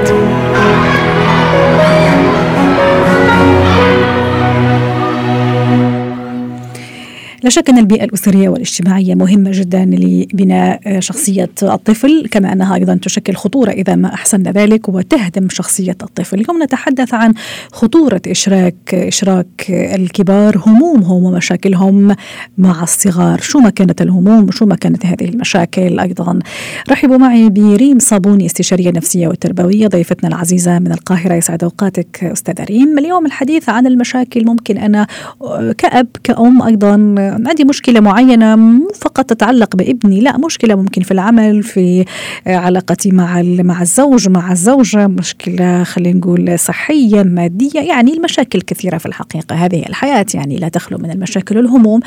لا 7.44 7.50
شك 7.50 7.70
أن 7.70 7.78
البيئة 7.78 8.04
الأسرية 8.04 8.48
والاجتماعية 8.48 9.14
مهمة 9.14 9.50
جدا 9.52 9.84
لبناء 9.84 11.00
شخصية 11.00 11.50
الطفل 11.62 12.28
كما 12.30 12.52
أنها 12.52 12.74
أيضا 12.74 12.98
تشكل 13.02 13.34
خطورة 13.34 13.70
إذا 13.70 13.94
ما 13.94 14.14
أحسن 14.14 14.42
ذلك 14.42 14.88
وتهدم 14.88 15.48
شخصية 15.48 15.96
الطفل. 16.02 16.40
اليوم 16.40 16.62
نتحدث 16.62 17.14
عن 17.14 17.34
خطورة 17.72 18.20
إشراك 18.26 18.94
إشراك 18.94 19.66
الكبار 19.70 20.62
همومهم 20.66 21.24
ومشاكلهم 21.24 22.16
مع 22.58 22.82
الصغار. 22.82 23.40
شو 23.40 23.58
ما 23.58 23.70
كانت 23.70 24.02
الهموم 24.02 24.50
شو 24.50 24.66
ما 24.66 24.74
كانت 24.74 25.06
هذه 25.06 25.24
المشاكل 25.24 26.00
أيضا. 26.00 26.38
رحبوا 26.90 27.16
معي 27.16 27.50
بريم 27.50 27.98
صابوني 27.98 28.46
استشارية 28.46 28.90
نفسية 28.90 29.28
وتربوية 29.28 29.86
ضيفتنا 29.86 30.28
العزيزة 30.28 30.78
من 30.78 30.92
القاهرة. 30.92 31.34
يسعد 31.34 31.64
أوقاتك 31.64 32.24
أستاذة 32.24 32.64
ريم. 32.64 32.98
اليوم 32.98 33.26
الحديث 33.26 33.68
عن 33.68 33.86
المشاكل 33.86 34.44
ممكن 34.44 34.78
أنا 34.78 35.06
كأب 35.78 36.06
كأم 36.24 36.62
أيضا 36.62 36.96
عندي 37.47 37.64
مشكلة 37.64 38.00
معينة 38.00 38.57
مو 38.57 38.88
فقط 39.00 39.25
تتعلق 39.25 39.76
بابني. 39.76 40.21
لا 40.21 40.37
مشكلة 40.38 40.75
ممكن 40.75 41.03
في 41.03 41.11
العمل 41.11 41.62
في 41.62 42.05
علاقتي 42.47 43.11
مع 43.11 43.43
مع 43.43 43.83
الزوج 43.83 44.29
مع 44.29 44.53
الزوجة 44.53 45.07
مشكلة 45.07 45.85
خلينا 45.85 46.19
نقول 46.19 46.59
صحية 46.59 47.23
مادية 47.23 47.81
يعني 47.81 48.12
المشاكل 48.12 48.61
كثيرة 48.61 48.99
في 48.99 49.07
الحقيقة. 49.07 49.57
هذه 49.57 49.87
الحياة 49.88 50.26
يعني 50.35 50.57
لا 50.57 50.69
تخلو 50.69 50.99
من 50.99 51.11
المشاكل 51.11 51.57
والهموم. 51.57 52.00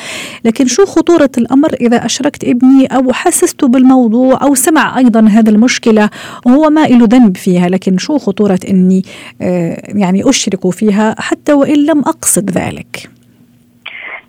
لكن 0.45 0.67
شو 0.67 0.85
خطورة 0.85 1.31
الأمر 1.37 1.73
إذا 1.73 2.05
أشركت 2.05 2.43
ابني 2.43 2.85
أو 2.85 3.13
حسسته 3.13 3.67
بالموضوع 3.67 4.43
أو 4.43 4.55
سمع 4.55 4.97
أيضا 4.97 5.27
هذه 5.27 5.49
المشكلة؟ 5.49 6.09
وهو 6.45 6.69
ما 6.69 6.87
له 6.87 7.07
ذنب 7.11 7.37
فيها 7.37 7.69
لكن 7.69 7.97
شو 7.97 8.17
خطورة 8.17 8.59
إني 8.69 9.03
آه، 9.41 9.83
يعني 9.87 10.29
أشرك 10.29 10.69
فيها 10.69 11.15
حتى 11.19 11.53
وإن 11.53 11.85
لم 11.85 11.99
أقصد 11.99 12.51
ذلك؟ 12.51 13.16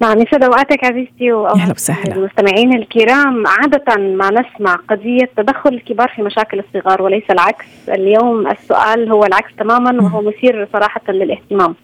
نعم 0.01 0.19
يسعد 0.19 0.45
أوقاتك 0.45 0.85
عزيزتي 0.85 1.33
وأوقات 1.33 1.91
المستمعين 2.09 2.75
الكرام. 2.75 3.47
عادة 3.47 3.97
ما 3.97 4.31
نسمع 4.31 4.75
قضية 4.75 5.31
تدخل 5.37 5.71
الكبار 5.75 6.09
في 6.09 6.23
مشاكل 6.23 6.59
الصغار 6.59 7.03
وليس 7.03 7.25
العكس، 7.31 7.67
اليوم 7.89 8.47
السؤال 8.47 9.11
هو 9.13 9.25
العكس 9.25 9.55
تماما 9.59 10.03
وهو 10.03 10.23
مثير 10.23 10.69
صراحة 10.73 11.01
للاهتمام. 11.09 11.75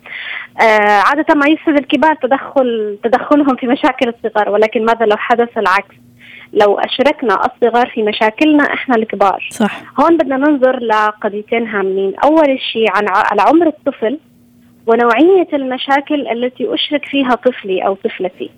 آه 0.61 1.00
عادة 1.06 1.35
ما 1.35 1.47
يفسد 1.47 1.78
الكبار 1.78 2.14
تدخل 2.14 2.99
تدخلهم 3.04 3.56
في 3.56 3.66
مشاكل 3.66 4.09
الصغار 4.09 4.49
ولكن 4.49 4.85
ماذا 4.85 5.06
لو 5.06 5.16
حدث 5.16 5.59
العكس؟ 5.59 5.94
لو 6.52 6.78
أشركنا 6.78 7.35
الصغار 7.35 7.90
في 7.94 8.02
مشاكلنا 8.02 8.64
إحنا 8.75 8.97
الكبار. 8.97 9.49
صح. 9.50 9.83
هون 10.00 10.16
بدنا 10.16 10.37
ننظر 10.37 10.78
لقضيتين 10.78 11.66
هامين. 11.66 12.14
أول 12.25 12.61
شيء 12.73 12.90
عن 12.90 13.04
على 13.09 13.42
عمر 13.42 13.66
الطفل. 13.66 14.18
ونوعية 14.86 15.48
المشاكل 15.52 16.28
التي 16.28 16.74
أشرك 16.74 17.04
فيها 17.04 17.34
طفلي 17.34 17.86
أو 17.86 17.94
طفلتي. 17.94 18.50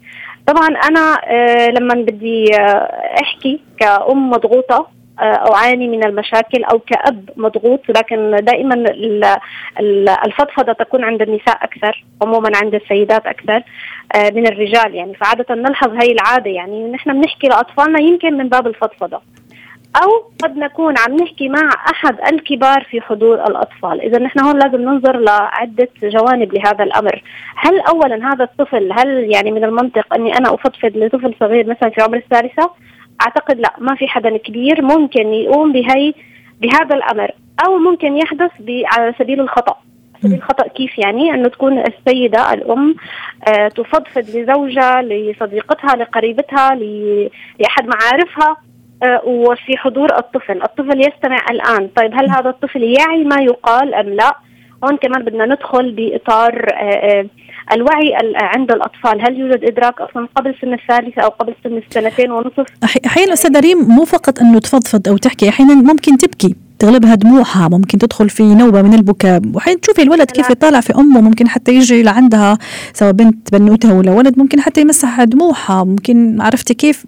طبعا 0.46 0.68
أنا 0.68 1.16
آه 1.24 1.68
لما 1.70 1.94
بدي 1.94 2.54
آه 2.60 2.90
أحكي 3.22 3.60
كأم 3.80 4.30
مضغوطة 4.30 4.86
آه 5.20 5.54
أعاني 5.54 5.88
من 5.88 6.04
المشاكل 6.04 6.64
أو 6.64 6.78
كأب 6.78 7.30
مضغوط 7.36 7.80
لكن 7.88 8.36
دائما 8.42 8.74
الفضفضة 10.26 10.72
تكون 10.72 11.04
عند 11.04 11.22
النساء 11.22 11.64
أكثر 11.64 12.04
عموما 12.22 12.50
عند 12.62 12.74
السيدات 12.74 13.26
أكثر 13.26 13.62
من 14.32 14.46
الرجال 14.46 14.94
يعني. 14.94 15.14
فعادة 15.14 15.54
نلحظ 15.54 15.88
هاي 15.90 16.12
العادة 16.12 16.50
يعني. 16.50 16.92
نحن 16.92 17.20
بنحكي 17.20 17.46
لأطفالنا 17.48 18.00
يمكن 18.00 18.34
من 18.34 18.48
باب 18.48 18.66
الفضفضة. 18.66 19.20
أو 20.02 20.08
قد 20.42 20.56
نكون 20.56 20.94
عم 20.98 21.16
نحكي 21.16 21.48
مع 21.48 21.70
أحد 21.90 22.16
الكبار 22.32 22.84
في 22.90 23.00
حضور 23.00 23.34
الأطفال. 23.34 24.00
إذا 24.00 24.18
نحن 24.18 24.40
هون 24.40 24.58
لازم 24.58 24.80
ننظر 24.80 25.18
لعدة 25.18 25.88
جوانب 26.02 26.54
لهذا 26.54 26.84
الأمر. 26.84 27.22
هل 27.56 27.80
أولا 27.80 28.32
هذا 28.32 28.44
الطفل 28.44 28.92
هل 28.92 29.30
يعني 29.34 29.50
من 29.50 29.64
المنطق 29.64 30.14
أني 30.14 30.38
أنا 30.38 30.54
أفضفض 30.54 30.96
لطفل 30.96 31.34
صغير 31.40 31.66
مثلا 31.66 31.90
في 31.90 32.02
عمر 32.02 32.16
الثالثة؟ 32.16 32.70
أعتقد 33.22 33.60
لا 33.60 33.72
ما 33.78 33.94
في 33.94 34.08
حدا 34.08 34.36
كبير 34.36 34.82
ممكن 34.82 35.32
يقوم 35.32 35.72
بهي 35.72 36.14
بهذا 36.60 36.94
الأمر. 36.96 37.30
أو 37.66 37.78
ممكن 37.78 38.16
يحدث 38.16 38.50
على 38.84 39.14
سبيل 39.18 39.40
الخطأ. 39.40 39.76
سبيل 40.22 40.34
الخطأ 40.34 40.68
كيف 40.68 40.98
يعني؟ 40.98 41.34
أنه 41.34 41.48
تكون 41.48 41.78
السيدة 41.78 42.52
الأم 42.52 42.94
آه 43.48 43.68
تفضفض 43.68 44.36
لزوجها 44.36 45.02
لصديقتها 45.02 45.96
لقريبتها 45.96 46.74
لأحد 47.60 47.86
معارفها. 47.86 48.56
وفي 49.24 49.76
حضور 49.76 50.18
الطفل. 50.18 50.62
الطفل 50.62 51.00
يستمع 51.00 51.38
الآن. 51.50 51.88
طيب 51.96 52.14
هل 52.14 52.30
هذا 52.30 52.50
الطفل 52.50 52.82
يعي 52.82 53.24
ما 53.24 53.36
يقال 53.42 53.94
أم 53.94 54.08
لا؟ 54.08 54.36
هون 54.84 54.96
كمان 54.96 55.22
بدنا 55.24 55.46
ندخل 55.46 55.92
بإطار 55.92 56.66
آه، 56.74 56.76
آه، 56.76 57.26
الوعي 57.72 58.14
عند 58.36 58.70
الأطفال. 58.72 59.20
هل 59.26 59.40
يوجد 59.40 59.64
إدراك 59.64 60.00
أصلا 60.00 60.28
قبل 60.36 60.54
سن 60.62 60.72
الثالثة 60.72 61.22
أو 61.22 61.28
قبل 61.28 61.54
سن 61.64 61.76
السنتين 61.76 62.30
ونصف؟ 62.30 62.66
أحيانا 63.06 63.32
أستاذة 63.32 63.60
ريم 63.60 63.78
مو 63.78 64.04
فقط 64.04 64.40
أنه 64.40 64.58
تفضفض 64.58 65.08
أو 65.08 65.16
تحكي 65.16 65.48
أحيانا 65.48 65.74
ممكن 65.74 66.16
تبكي. 66.16 66.65
تغلبها 66.78 67.14
دموعها 67.14 67.68
ممكن 67.68 67.98
تدخل 67.98 68.30
في 68.30 68.54
نوبة 68.54 68.82
من 68.82 68.94
البكاء. 68.94 69.42
وحين 69.54 69.80
تشوفي 69.80 70.02
الولد 70.02 70.30
كيف 70.30 70.50
يطالع 70.50 70.80
في 70.80 70.94
أمه 70.94 71.20
ممكن 71.20 71.48
حتى 71.48 71.74
يجي 71.74 72.02
لعندها 72.02 72.58
سواء 72.92 73.12
بنت 73.12 73.52
بنوتة 73.52 73.94
ولا 73.94 74.12
ولد 74.12 74.38
ممكن 74.38 74.60
حتى 74.60 74.80
يمسح 74.80 75.24
دموعها. 75.24 75.84
ممكن 75.84 76.40
عرفتي 76.40 76.74
كيف 76.74 77.04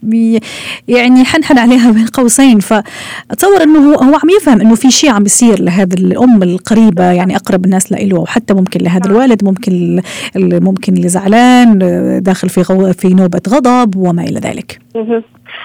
يعني 0.88 1.24
حنحن 1.24 1.58
عليها 1.58 1.90
بين 1.90 2.06
قوسين. 2.06 2.60
فأتصور 2.60 3.62
أنه 3.62 3.78
هو, 3.78 3.94
هو 3.94 4.14
عم 4.14 4.30
يفهم 4.40 4.60
أنه 4.60 4.74
في 4.74 4.90
شيء 4.90 5.10
عم 5.10 5.22
بيصير 5.22 5.62
لهذا 5.62 5.94
الأم 5.94 6.42
القريبة 6.42 7.04
يعني 7.04 7.36
أقرب 7.36 7.64
الناس 7.64 7.92
له 7.92 8.20
وحتى 8.20 8.54
ممكن 8.54 8.80
لهذا 8.80 9.06
الوالد 9.06 9.44
ممكن 9.44 10.00
ممكن 10.36 10.96
اللي 10.96 11.08
زعلان 11.08 11.78
داخل 12.22 12.48
في 12.48 12.62
غو 12.62 12.92
في 12.92 13.08
نوبة 13.08 13.40
غضب 13.48 13.96
وما 13.96 14.22
إلى 14.22 14.40
ذلك. 14.40 14.80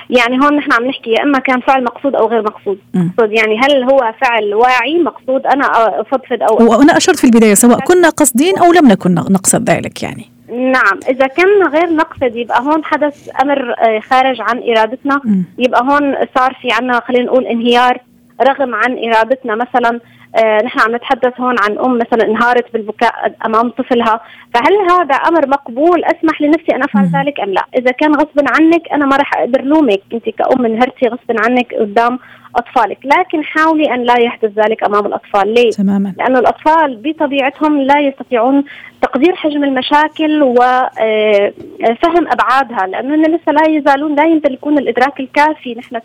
يعني 0.10 0.40
هون 0.40 0.56
نحن 0.56 0.72
عم 0.72 0.86
نحكي 0.86 1.10
يا 1.12 1.24
إما 1.24 1.40
كان 1.40 1.60
فعل 1.60 1.84
مقصود 1.84 2.16
أو 2.16 2.28
غير 2.28 2.42
مقصود. 2.42 2.80
مقصود 2.94 3.32
يعني 3.32 3.58
هل 3.60 3.84
هو 3.84 4.14
فعل 4.22 4.54
واعي 4.54 5.00
مقصود 5.00 5.46
أنا 5.46 5.66
افضفض 6.02 6.44
أو 6.44 6.72
وأنا 6.72 6.98
أشرت 6.98 7.18
في 7.20 7.24
البداية 7.24 7.54
سواء 7.54 7.80
كنا 7.80 8.10
قصدين 8.10 8.58
أو 8.58 8.72
لم 8.74 8.88
نكن 8.88 9.14
نقصد 9.14 9.70
ذلك 9.70 10.04
يعني. 10.04 10.26
نعم 10.50 11.00
إذا 11.10 11.28
كان 11.28 11.68
غير 11.74 11.90
نقصد 11.90 12.36
يبقى 12.36 12.62
هون 12.62 12.84
حدث 12.84 13.30
أمر 13.42 13.76
آه، 13.80 14.00
خارج 14.00 14.42
عن 14.42 14.64
إرادتنا. 14.70 15.22
يبقى 15.58 15.82
هون 15.82 16.16
صار 16.36 16.58
في 16.62 16.72
عنا 16.72 17.00
خلينا 17.00 17.26
نقول 17.26 17.46
انهيار 17.46 17.98
رغم 18.42 18.76
عن 18.76 18.98
إرادتنا. 18.98 19.56
مثلا 19.56 19.90
آه 19.90 20.02
نحن 20.38 20.80
عم 20.80 20.96
نتحدث 20.96 21.40
هون 21.40 21.56
عن 21.60 21.80
أم 21.80 21.98
مثلا 21.98 22.28
انهارت 22.28 22.74
بالبكاء 22.74 23.36
أمام 23.46 23.70
طفلها. 23.70 24.22
فهل 24.54 24.92
هذا 24.92 25.16
أمر 25.16 25.48
مقبول؟ 25.48 26.06
أسمح 26.06 26.42
لنفسي 26.42 26.76
أن 26.76 26.84
أفعل 26.84 27.06
ذلك 27.06 27.40
أم 27.40 27.50
لا؟ 27.50 27.66
إذا 27.80 27.92
كان 27.92 28.16
غصبا 28.16 28.44
عنك 28.60 28.92
أنا 28.92 29.06
ما 29.06 29.16
راح 29.18 29.38
أقدر 29.38 29.62
لومك 29.62 30.02
أنت 30.14 30.30
كأم 30.30 30.66
انهرتي 30.66 31.08
غصبا 31.08 31.36
عنك 31.46 31.74
قدام 31.74 32.20
أطفالك. 32.56 32.98
لكن 33.04 33.44
حاولي 33.44 33.94
أن 33.94 34.04
لا 34.04 34.20
يحدث 34.20 34.52
ذلك 34.58 34.84
أمام 34.84 35.06
الأطفال. 35.06 35.54
ليه؟ 35.54 35.70
تماما. 35.70 36.14
لأنه 36.18 36.40
الأطفال 36.40 37.00
بطبيعتهم 37.04 37.82
لا 37.82 38.00
يستطيعون 38.00 38.64
تقدير 39.02 39.36
حجم 39.36 39.64
المشاكل 39.64 40.44
وفهم 40.44 42.28
آه، 42.28 42.34
أبعادها 42.34 42.88
لانهم 42.88 43.22
لسه 43.22 43.52
لا 43.52 43.70
يزالون 43.70 44.16
لا 44.16 44.26
يمتلكون 44.26 44.78
الإدراك 44.78 45.20
الكافي 45.20 45.76
نحن 45.76 46.00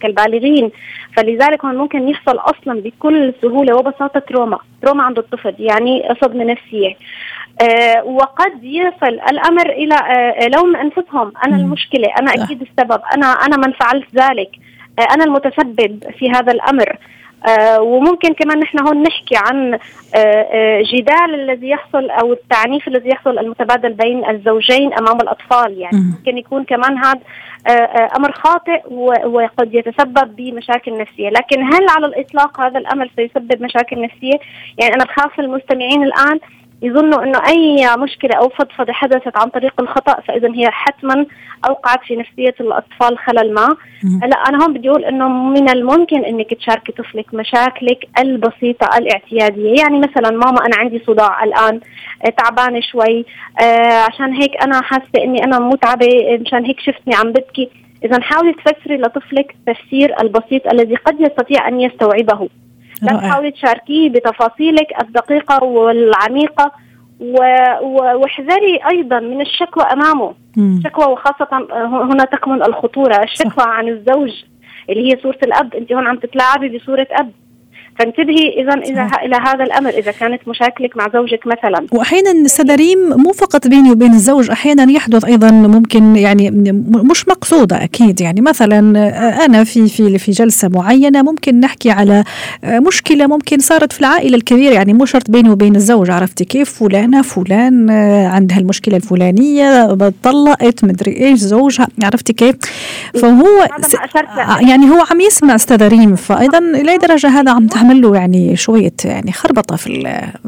كالبالغين. 0.00 0.70
فلذلك 1.16 1.64
هون 1.64 1.76
ممكن 1.76 2.08
يحصل 2.08 2.36
أصلا 2.38 2.80
بكل 2.80 3.32
سهولة 3.42 3.76
وبساطة 3.76 4.20
تروما 4.20 4.58
تروما 4.82 5.02
عند 5.02 5.18
الطفل 5.18 5.54
يعني 5.58 6.08
صدمة 6.22 6.44
نفسية. 6.44 6.96
آه 7.62 8.04
وقد 8.04 8.64
يصل 8.64 9.20
الأمر 9.30 9.70
إلى 9.70 9.94
آه 9.94 10.48
لوم 10.48 10.76
أنفسهم. 10.76 11.32
أنا 11.46 11.56
المشكلة 11.56 12.08
أنا 12.20 12.30
أكيد 12.30 12.62
السبب 12.62 13.00
أنا 13.14 13.26
أنا 13.26 13.56
من 13.56 13.72
فعلت 13.72 14.14
ذلك. 14.14 14.50
أنا 15.02 15.24
المتسبب 15.24 16.04
في 16.18 16.30
هذا 16.30 16.52
الأمر. 16.52 16.96
آه 17.48 17.80
وممكن 17.80 18.34
كمان 18.34 18.58
نحن 18.58 18.80
هون 18.86 19.02
نحكي 19.02 19.36
عن 19.36 19.74
آه 19.74 19.78
آه 20.16 20.82
جدال 20.82 21.34
الذي 21.34 21.68
يحصل 21.68 22.10
أو 22.10 22.32
التعنيف 22.32 22.88
الذي 22.88 23.08
يحصل 23.08 23.38
المتبادل 23.38 23.92
بين 23.92 24.30
الزوجين 24.30 24.94
أمام 24.94 25.16
الأطفال. 25.20 25.78
يعني 25.78 25.96
ممكن 25.96 26.38
يكون 26.38 26.64
كمان 26.64 26.98
هذا 26.98 27.20
آه، 27.68 28.08
أمر 28.16 28.32
خاطئ 28.32 28.82
وقد 29.26 29.74
يتسبب 29.74 30.36
بمشاكل 30.36 30.98
نفسية، 30.98 31.28
لكن 31.28 31.62
هل 31.62 31.88
على 31.88 32.06
الإطلاق 32.06 32.60
هذا 32.60 32.78
الأمر 32.78 33.10
سيسبب 33.16 33.62
مشاكل 33.62 34.02
نفسية؟ 34.02 34.38
يعني 34.78 34.94
أنا 34.94 35.04
بخاف 35.04 35.40
المستمعين 35.40 36.02
الآن 36.02 36.38
يظنوا 36.82 37.22
إنه 37.22 37.38
أي 37.48 37.96
مشكلة 37.96 38.30
أو 38.36 38.48
فضفضة 38.48 38.92
حدثت 38.92 39.36
عن 39.36 39.48
طريق 39.48 39.74
الخطأ 39.80 40.20
فإذا 40.20 40.48
هي 40.54 40.70
حتما 40.70 41.26
أوقعت 41.68 42.00
في 42.04 42.16
نفسية 42.16 42.54
الأطفال 42.60 43.18
خلل 43.18 43.54
ما. 43.54 43.76
لا 44.26 44.36
أنا 44.36 44.64
هون 44.64 44.74
بدي 44.74 44.90
أقول 44.90 45.04
إنه 45.04 45.28
من 45.28 45.68
الممكن 45.68 46.24
إنك 46.24 46.54
تشاركي 46.54 46.92
طفلك 46.92 47.34
مشاكلك 47.34 48.08
البسيطة 48.18 48.98
الاعتيادية. 48.98 49.74
يعني 49.80 49.98
مثلا 49.98 50.30
ماما 50.30 50.66
أنا 50.66 50.76
عندي 50.76 51.02
صداع 51.06 51.44
الآن 51.44 51.80
آه، 52.26 52.28
تعبانة 52.28 52.80
شوي 52.80 53.24
آه 53.62 54.02
عشان 54.08 54.32
هيك 54.32 54.62
أنا 54.62 54.82
حاسة 54.82 55.24
إني 55.24 55.44
أنا 55.44 55.58
متعبه 55.58 56.38
مشان 56.40 56.64
هيك 56.64 56.80
شفتني 56.80 57.14
عم 57.14 57.32
ببكي. 57.32 57.70
اذا 58.04 58.20
حاولي 58.20 58.52
تفسري 58.52 58.96
لطفلك 58.96 59.54
التفسير 59.54 60.20
البسيط 60.22 60.66
الذي 60.72 60.94
قد 60.94 61.20
يستطيع 61.20 61.68
أن 61.68 61.80
يستوعبه. 61.80 62.48
لا 63.02 63.16
تحاولي 63.16 63.50
تشاركيه 63.50 64.08
بتفاصيلك 64.08 64.86
الدقيقة 65.00 65.64
والعميقة. 65.64 66.72
واحذري 67.20 68.80
أيضا 68.90 69.20
من 69.20 69.40
الشكوى 69.40 69.84
أمامه. 69.84 70.34
الشكوى 70.58 71.06
وخاصة 71.12 71.48
هنا 72.12 72.24
تكمن 72.24 72.62
الخطورة. 72.62 73.22
الشكوى 73.22 73.64
عن 73.66 73.88
الزوج 73.88 74.44
اللي 74.90 75.12
هي 75.12 75.20
صورة 75.22 75.38
الأب. 75.42 75.74
أنت 75.74 75.92
هون 75.92 76.06
عم 76.06 76.16
تتلاعبي 76.16 76.78
بصورة 76.78 77.06
أب. 77.10 77.32
فانتبهي 78.00 78.62
اذا 78.62 78.74
اذا 78.74 79.10
إلى 79.24 79.36
هذا 79.36 79.64
الأمر 79.64 79.90
إذا 79.90 80.12
كانت 80.12 80.48
مشاكلك 80.48 80.96
مع 80.96 81.08
زوجك 81.12 81.46
مثلا. 81.46 81.86
واحيانا 81.92 82.30
السداريم 82.30 82.98
مو 82.98 83.32
فقط 83.32 83.68
بيني 83.68 83.90
وبين 83.90 84.12
الزوج 84.12 84.50
أحيانا 84.50 84.92
يحدث 84.92 85.24
أيضا 85.24 85.50
ممكن 85.50 86.16
يعني 86.16 86.50
مش 87.10 87.28
مقصودة 87.28 87.84
أكيد. 87.84 88.20
يعني 88.20 88.40
مثلا 88.40 88.78
أنا 89.44 89.64
في 89.64 89.88
في 89.88 90.18
في 90.18 90.32
جلسة 90.32 90.68
معينة 90.68 91.22
ممكن 91.22 91.60
نحكي 91.60 91.90
على 91.90 92.24
مشكلة 92.64 93.26
ممكن 93.26 93.58
صارت 93.58 93.92
في 93.92 94.00
العائلة 94.00 94.36
الكبيرة. 94.36 94.74
يعني 94.74 94.92
مو 94.92 95.04
شرط 95.04 95.30
بيني 95.30 95.50
وبين 95.50 95.76
الزوج 95.76 96.10
عرفتي 96.10 96.44
كيف؟ 96.44 96.82
فلانة 96.82 97.22
فلان 97.22 97.90
عندها 98.30 98.58
المشكلة 98.58 98.96
الفلانية 98.96 99.98
طلقت 100.22 100.84
مدري 100.84 101.16
إيش 101.16 101.38
زوجها 101.38 101.88
عرفتي 102.04 102.32
كيف؟ 102.32 102.56
فهو 103.14 103.66
يعني 104.60 104.90
هو 104.90 105.04
عم 105.10 105.20
يسمع 105.20 105.54
أستاذ 105.54 105.88
ريم 105.88 106.16
فايضا 106.16 106.58
إلى 106.58 106.96
درجة 106.96 107.28
هذا 107.28 107.52
عم 107.52 107.66
تعمل 107.66 107.89
له 107.96 108.16
يعني 108.16 108.56
شوية 108.56 108.92
يعني 109.04 109.32
خربطة 109.32 109.76
في 109.76 110.02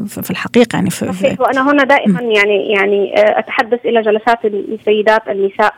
في 0.07 0.31
الحقيقة 0.31 0.75
يعني 0.75 0.89
في, 0.89 1.13
في 1.13 1.35
وأنا 1.39 1.71
هنا 1.71 1.83
دائما 1.83 2.21
يعني 2.21 2.67
يعني 2.69 3.17
آه، 3.17 3.39
أتحدث 3.39 3.85
إلى 3.85 4.01
جلسات 4.01 4.45
السيدات 4.45 5.21
النساء 5.29 5.73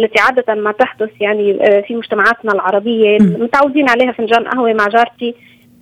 التي 0.00 0.20
عادة 0.20 0.54
ما 0.54 0.72
تحدث 0.72 1.10
يعني 1.20 1.58
آه، 1.60 1.80
في 1.80 1.96
مجتمعاتنا 1.96 2.52
العربية. 2.52 3.18
متعودين 3.18 3.88
عليها 3.88 4.12
فنجان 4.12 4.44
قهوة 4.44 4.72
مع 4.72 4.88
جارتي. 4.88 5.34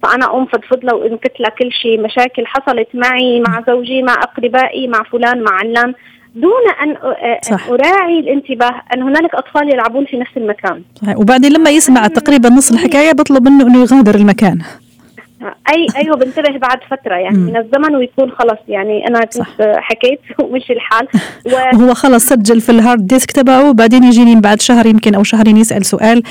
فأنا 0.02 0.24
اقوم 0.24 0.46
فضفض 0.46 0.84
لها 0.84 0.94
وأنكت 0.94 1.40
لها 1.40 1.50
كل 1.50 1.72
شيء. 1.72 2.00
مشاكل 2.00 2.46
حصلت 2.46 2.88
معي 2.94 3.40
مع 3.40 3.62
زوجي 3.66 4.02
مع 4.02 4.12
أقربائي 4.12 4.88
مع 4.88 5.02
فلان 5.02 5.42
مع 5.42 5.52
علان. 5.52 5.94
دون 6.34 6.62
أن 6.82 6.96
آه، 6.96 7.40
صح. 7.42 7.68
أراعي 7.68 8.18
الانتباه 8.18 8.82
أن 8.94 9.02
هنالك 9.02 9.34
أطفال 9.34 9.72
يلعبون 9.72 10.04
في 10.04 10.16
نفس 10.16 10.36
المكان. 10.36 10.82
صحيح. 11.02 11.18
وبعدين 11.18 11.52
لما 11.52 11.70
يسمع 11.70 12.06
تقريبا 12.06 12.48
نص 12.48 12.72
الحكاية 12.72 13.12
بطلب 13.12 13.48
منه 13.48 13.66
إنه 13.66 13.82
يغادر 13.82 14.14
المكان. 14.14 14.58
اي 15.46 15.86
أيوه 15.96 16.16
بنتبه 16.16 16.58
بعد 16.58 16.78
فترة 16.90 17.14
يعني 17.14 17.38
من 17.38 17.56
الزمن 17.56 17.96
ويكون 17.96 18.30
خلص. 18.30 18.58
يعني 18.68 19.08
أنا 19.08 19.20
كنت 19.20 19.44
حكيت 19.76 20.20
ومشي 20.42 20.72
الحال. 20.72 21.08
وهو 21.74 21.94
خلص 21.94 22.26
سجل 22.26 22.60
في 22.60 22.72
ال 22.72 22.79
hard 22.79 23.06
disk 23.06 23.30
تبعه 23.30 23.70
وبعدين 23.70 24.04
يجيني 24.04 24.40
بعد 24.40 24.60
شهر 24.60 24.86
يمكن 24.86 25.14
أو 25.14 25.22
شهرين 25.22 25.56
يسأل 25.56 25.84
سؤال. 25.84 26.22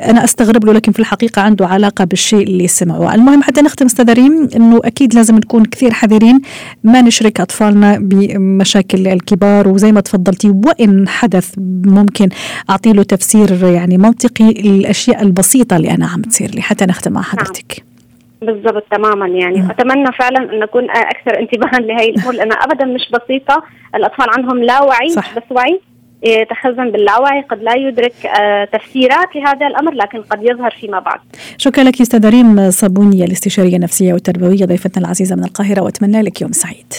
أنا 0.00 0.24
أستغرب 0.24 0.64
له 0.64 0.72
لكن 0.72 0.92
في 0.92 0.98
الحقيقة 0.98 1.42
عنده 1.42 1.66
علاقة 1.66 2.04
بالشيء 2.04 2.42
اللي 2.42 2.68
سمعه 2.68 3.14
المهم 3.14 3.42
حتى 3.42 3.60
نختم 3.62 3.86
أستاذ 3.86 4.12
ريم 4.12 4.48
إنه 4.56 4.80
أكيد 4.84 5.14
لازم 5.14 5.36
نكون 5.36 5.64
كثير 5.64 5.92
حذرين. 5.92 6.40
ما 6.84 7.02
نشرك 7.02 7.40
أطفالنا 7.40 7.98
بمشاكل 7.98 9.06
الكبار 9.08 9.68
وزي 9.68 9.92
ما 9.92 10.00
تفضلتي 10.00 10.52
وإن 10.66 11.08
حدث 11.08 11.54
ممكن 11.86 12.28
أعطي 12.70 12.92
له 12.92 13.02
تفسير 13.02 13.64
يعني 13.64 13.98
منطقي 13.98 14.52
للأشياء 14.52 15.22
البسيطة 15.22 15.76
اللي 15.76 15.90
أنا 15.90 16.06
عم 16.06 16.22
تصير 16.22 16.50
لي. 16.54 16.62
حتى 16.62 16.86
نختم 16.86 17.12
مع 17.12 17.22
حضرتك. 17.22 17.76
نعم. 17.78 17.95
بالضبط 18.42 18.84
تماما 18.90 19.26
يعني 19.26 19.58
م. 19.58 19.70
أتمنى 19.70 20.12
فعلا 20.12 20.52
أن 20.52 20.58
نكون 20.58 20.90
أكثر 20.90 21.38
انتباها 21.38 21.80
لهي 21.80 22.08
الأمور 22.10 22.34
لانها 22.34 22.56
ابدا 22.56 22.84
مش 22.84 23.10
بسيطة 23.12 23.62
الأطفال 23.94 24.26
عندهم 24.36 24.62
لا 24.62 24.82
وعي 24.82 25.08
صح. 25.08 25.36
بس 25.36 25.42
وعي 25.50 25.80
يتخزن 26.22 26.90
باللاوعي 26.90 27.40
قد 27.40 27.62
لا 27.62 27.74
يدرك 27.76 28.26
آه، 28.26 28.64
تفسيرات 28.64 29.36
لهذا 29.36 29.66
الأمر 29.66 29.94
لكن 29.94 30.22
قد 30.22 30.42
يظهر 30.42 30.70
فيما 30.80 30.98
بعد. 30.98 31.18
شكرا 31.58 31.84
لك 31.84 32.00
أستاذة 32.00 32.28
ريم 32.28 32.70
صابوني 32.70 33.24
الاستشارية 33.24 33.76
النفسية 33.76 34.12
والتربوية 34.12 34.64
ضيفتنا 34.64 35.04
العزيزة 35.04 35.36
من 35.36 35.44
القاهرة 35.44 35.80
وأتمنى 35.80 36.22
لك 36.22 36.42
يوم 36.42 36.52
سعيد. 36.52 36.92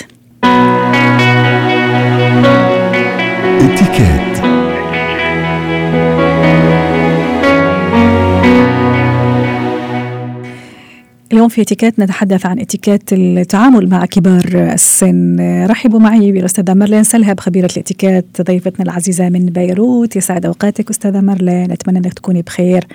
اليوم 11.34 11.50
في 11.50 11.62
اتيكيت 11.62 12.00
نتحدث 12.00 12.46
عن 12.46 12.60
اتيكيت 12.60 13.14
التعامل 13.14 13.90
مع 13.90 14.06
كبار 14.06 14.46
السن. 14.54 15.38
رحبوا 15.66 16.00
معي 16.00 16.32
بالأستاذة 16.32 16.74
مارلين 16.74 17.04
سلهب 17.04 17.40
خبيرة 17.40 17.70
الاتيكيت 17.74 18.42
ضيفتنا 18.42 18.86
العزيزة 18.86 19.30
من 19.30 19.46
بيروت. 19.46 20.16
يسعد 20.16 20.46
أوقاتك 20.46 20.90
أستاذة 20.90 21.22
مارلين 21.22 21.72
أتمنى 21.72 21.98
أنك 21.98 22.14
تكوني 22.14 22.42
بخير. 22.42 22.88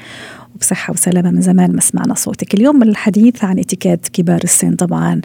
بصحة 0.61 0.93
وسلامة 0.93 1.31
من 1.31 1.41
زمان 1.41 1.73
ما 1.73 1.81
سمعنا 1.81 2.15
صوتك. 2.15 2.55
اليوم 2.55 2.83
الحديث 2.83 3.45
عن 3.45 3.59
اتيكيت 3.59 4.09
كبار 4.09 4.41
السن 4.45 4.75
طبعا 4.77 5.21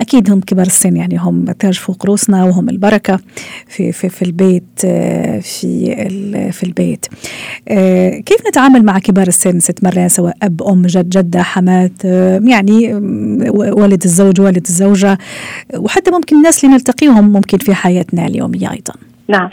أكيد 0.00 0.30
هم 0.30 0.40
كبار 0.40 0.66
السن 0.66 0.96
يعني 0.96 1.16
هم 1.16 1.44
تاج 1.44 1.74
فوق 1.74 2.06
رؤوسنا 2.06 2.44
وهم 2.44 2.68
البركة 2.68 3.18
في, 3.68 3.92
في, 3.92 4.08
في 4.08 4.22
البيت 4.22 4.80
في, 4.80 6.50
في 6.52 6.62
البيت. 6.62 7.06
كيف 8.26 8.46
نتعامل 8.48 8.84
مع 8.84 8.98
كبار 8.98 9.28
السن؟ 9.28 9.60
ست 9.60 9.84
مرة 9.84 10.08
سواء 10.08 10.36
أب 10.42 10.62
أم 10.62 10.86
جد 10.86 11.08
جدة 11.08 11.42
حمات 11.42 12.04
يعني 12.44 12.94
والد 13.54 14.04
الزوج 14.04 14.40
والد 14.40 14.66
الزوجة 14.68 15.18
وحتى 15.76 16.10
ممكن 16.10 16.36
الناس 16.36 16.64
اللي 16.64 16.74
نلتقيهم 16.74 17.32
ممكن 17.32 17.58
في 17.58 17.74
حياتنا 17.74 18.26
اليومية 18.26 18.70
أيضا. 18.70 18.94
نعم. 19.30 19.50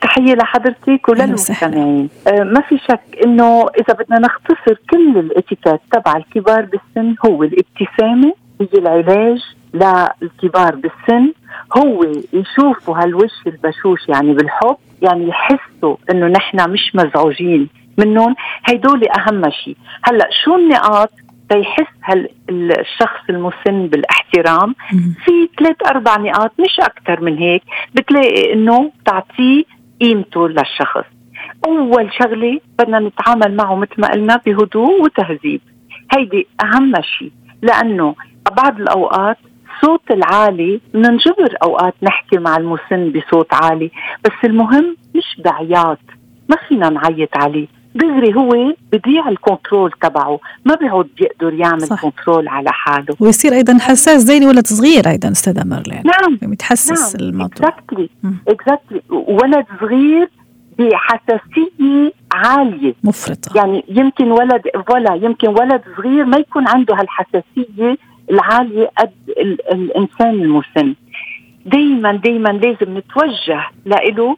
تحية 0.00 0.34
لحضرتك 0.34 1.08
وللمستمعين. 1.08 2.08
آه 2.26 2.42
ما 2.42 2.60
في 2.60 2.78
شك 2.78 3.00
إنه 3.24 3.66
إذا 3.80 3.94
بدنا 3.94 4.18
نختصر 4.18 4.78
كل 4.90 5.18
الاتيكيت 5.18 5.80
تبع 5.92 6.16
الكبار 6.16 6.60
بالسن 6.64 7.14
هو 7.26 7.42
الابتسامة 7.42 8.32
هي 8.60 8.68
العلاج 8.78 9.38
للكبار 9.74 10.74
بالسن. 10.74 11.32
هو 11.76 12.06
يشوفوا 12.32 12.98
هالوش 12.98 13.32
البشوش 13.46 14.08
يعني 14.08 14.32
بالحب 14.34 14.76
يعني 15.02 15.28
يحسوا 15.28 15.96
إنه 16.10 16.26
نحن 16.26 16.70
مش 16.70 16.90
مزعوجين 16.94 17.68
منهم. 17.98 18.34
هيدول 18.64 19.02
أهم 19.08 19.50
شيء. 19.50 19.76
هلأ 20.02 20.28
شو 20.44 20.56
النقاط؟ 20.56 21.10
تيحس 21.50 21.92
هال 22.04 22.28
الشخص 22.50 23.20
المسن 23.30 23.86
بالاحترام 23.86 24.74
في 25.24 25.48
ثلاث 25.58 25.76
أربع 25.86 26.16
نقاط 26.16 26.52
مش 26.60 26.80
أكثر 26.80 27.20
من 27.20 27.38
هيك 27.38 27.62
بتلاقي 27.94 28.52
إنه 28.52 28.92
تعطيه 29.04 29.64
قيمته 30.00 30.48
للشخص. 30.48 31.04
أول 31.66 32.12
شغلة 32.12 32.60
بدنا 32.78 32.98
نتعامل 32.98 33.56
معه 33.56 33.74
مثل 33.74 33.94
ما 33.98 34.08
قلنا 34.08 34.40
بهدوء 34.46 35.02
وتهذيب. 35.02 35.60
هيدي 36.16 36.46
أهم 36.64 36.92
شيء 37.02 37.32
لأنه 37.62 38.14
بعض 38.56 38.80
الأوقات 38.80 39.36
الصوت 39.74 40.10
العالي 40.10 40.80
بننجبر 40.94 41.56
أوقات 41.62 41.94
نحكي 42.02 42.38
مع 42.38 42.56
المسن 42.56 43.12
بصوت 43.12 43.54
عالي 43.54 43.90
بس 44.24 44.32
المهم 44.44 44.96
مش 45.16 45.40
بعياط 45.44 45.98
ما 46.48 46.56
فينا 46.68 46.88
نعيط 46.88 47.36
عليه. 47.36 47.66
دغري 47.94 48.34
هو 48.34 48.74
بضيع 48.92 49.28
ال 49.28 49.36
control 49.36 49.90
تبعه 50.02 50.40
ما 50.64 50.74
بيعود 50.74 51.08
بيقدر 51.18 51.54
يعمل 51.54 51.86
صح. 51.86 52.02
control 52.02 52.48
على 52.48 52.72
حاله. 52.72 53.16
ويصير 53.20 53.52
أيضا 53.52 53.78
حساس 53.78 54.20
زي 54.22 54.46
ولد 54.46 54.66
صغير 54.66 55.08
أيضا 55.08 55.30
أستاذة 55.30 55.64
مارلين؟ 55.64 56.02
نعم. 56.04 56.38
متحسس 56.42 57.16
نعم. 57.16 57.28
الموضوع. 57.28 57.68
اكزاكتلي 57.68 58.08
اكزاكتلي 58.48 59.02
ولد 59.10 59.66
صغير 59.80 60.28
بحساسية 60.78 62.12
عالية. 62.32 62.94
مفرطة. 63.04 63.56
يعني 63.56 63.84
يمكن 63.88 64.30
ولد 64.30 64.62
ولا 64.90 65.14
يمكن 65.14 65.48
ولد 65.48 65.82
صغير 65.96 66.24
ما 66.24 66.36
يكون 66.36 66.68
عنده 66.68 66.94
هالحساسية 66.94 67.98
العالية 68.30 68.90
قد 68.98 69.12
الإنسان 69.72 70.30
المسن. 70.30 70.94
دائما 71.66 72.12
دائما 72.12 72.48
لازم 72.48 72.98
نتوجه 72.98 73.64
له 73.86 74.36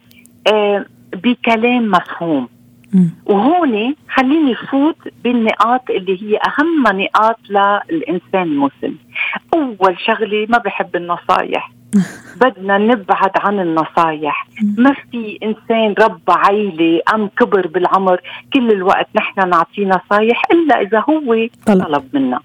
آه 0.52 0.86
بكلام 1.12 1.90
مفهوم. 1.90 2.48
وهون 3.26 3.94
خليني 4.14 4.54
فوت 4.54 4.96
بالنقاط 5.24 5.90
اللي 5.90 6.22
هي 6.22 6.36
أهم 6.36 7.00
نقاط 7.00 7.38
للإنسان 7.50 8.42
المسن 8.42 8.94
أول 9.54 9.96
شغلة 10.06 10.46
ما 10.48 10.58
بحب 10.58 10.96
النصايح. 10.96 11.72
بدنا 12.42 12.78
نبعد 12.78 13.30
عن 13.36 13.60
النصايح. 13.60 14.46
ما 14.78 14.92
في 14.92 15.38
إنسان 15.42 15.94
رب 15.98 16.20
عيلة 16.28 17.00
أم 17.14 17.28
كبر 17.28 17.66
بالعمر 17.66 18.20
كل 18.54 18.70
الوقت 18.70 19.08
نحن 19.16 19.48
نعطيه 19.48 19.86
نصايح 19.86 20.42
إلا 20.52 20.80
إذا 20.80 21.04
هو 21.08 21.46
طلب. 21.66 22.04
منا. 22.12 22.40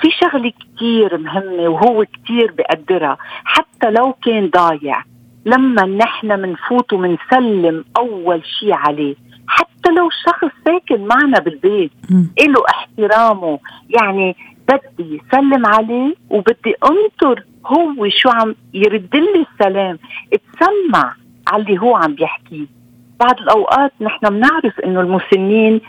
في 0.00 0.08
شغلة 0.20 0.52
كثير 0.76 1.18
مهمة 1.18 1.68
وهو 1.68 2.04
كثير 2.04 2.54
بقدرها 2.58 3.16
حتى 3.44 3.90
لو 3.90 4.12
كان 4.12 4.50
ضايع 4.50 5.04
لما 5.46 5.86
نحن 5.86 6.40
منفوت 6.40 6.92
ومنسلم 6.92 7.84
أول 7.96 8.42
شيء 8.60 8.74
عليه 8.74 9.14
حتى 9.80 9.92
لو 9.94 10.08
الشخص 10.08 10.56
ساكن 10.64 11.06
معنا 11.06 11.38
بالبيت 11.38 11.90
له 12.40 12.62
احترامه. 12.68 13.58
يعني 14.00 14.36
بدي 14.68 15.22
سلم 15.32 15.66
عليه 15.66 16.14
وبدي 16.30 16.74
أنطر 16.90 17.44
هو 17.66 18.08
شو 18.08 18.30
عم 18.30 18.54
يرد 18.74 19.16
لي 19.16 19.46
السلام. 19.52 19.98
اتسمع 20.32 21.14
على 21.48 21.62
اللي 21.62 21.78
هو 21.78 21.96
عم 21.96 22.14
بيحكيه 22.14 22.66
بعض 23.20 23.38
الأوقات 23.40 23.92
نحن 24.00 24.28
بنعرف 24.28 24.80
إنه 24.80 25.00
المسنين 25.00 25.80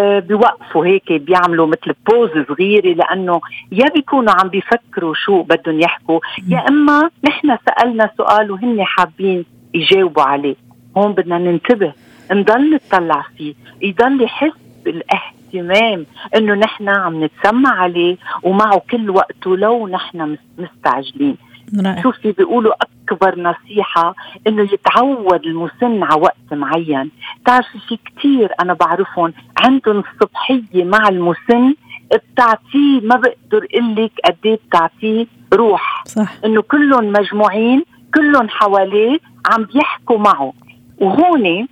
آه 0.00 0.18
بيوقفوا 0.18 0.86
هيك 0.86 1.12
بيعملوا 1.12 1.66
مثل 1.66 1.94
بوز 2.10 2.30
صغيرة 2.48 2.94
لأنه 2.94 3.40
يا 3.72 3.84
بيكونوا 3.94 4.34
عم 4.40 4.48
بيفكروا 4.48 5.14
شو 5.14 5.42
بدهم 5.42 5.80
يحكوا 5.80 6.20
يا 6.48 6.68
إما 6.68 7.10
نحن 7.24 7.56
سألنا 7.68 8.10
سؤال 8.18 8.50
وهن 8.50 8.84
حابين 8.84 9.44
يجاوبوا 9.74 10.22
عليه. 10.22 10.56
هون 10.96 11.12
بدنا 11.12 11.38
ننتبه. 11.38 11.92
نضل 12.32 12.74
نطلع 12.74 13.26
فيه. 13.36 13.54
يضل 13.82 14.22
يحس 14.22 14.52
بالاهتمام 14.84 16.06
إنه 16.36 16.54
نحن 16.54 16.88
عم 16.88 17.24
نتسمع 17.24 17.80
عليه 17.82 18.16
ومعه 18.42 18.82
كل 18.90 19.10
وقته 19.10 19.56
لو 19.56 19.88
نحن 19.88 20.36
مستعجلين. 20.58 21.36
رائع. 21.84 22.02
شوفي 22.02 22.32
بيقولوا 22.32 22.72
أكبر 22.82 23.40
نصيحة؟ 23.40 24.14
إنه 24.46 24.62
يتعود 24.62 25.46
المسن 25.46 26.02
على 26.02 26.20
وقت 26.20 26.52
معين. 26.52 27.10
بتعرفي 27.42 27.78
في 27.88 27.98
كثير 28.06 28.52
أنا 28.60 28.74
بعرفهم 28.74 29.32
عندهم 29.58 30.02
الصبحيه 30.12 30.84
مع 30.84 31.08
المسن 31.08 31.74
بتعطيه 32.14 33.00
ما 33.02 33.16
بقدر 33.16 33.66
أقول 33.74 33.94
لك 33.96 34.12
قد 34.24 34.36
إيه 34.44 34.58
بتعطيه 34.68 35.26
روح. 35.54 36.04
صح. 36.06 36.32
إنه 36.44 36.62
كلهم 36.62 37.12
مجموعين 37.12 37.84
كلهم 38.14 38.48
حواليه 38.48 39.18
عم 39.46 39.64
بيحكوا 39.64 40.18
معه. 40.18 40.52
وهون 40.98 41.68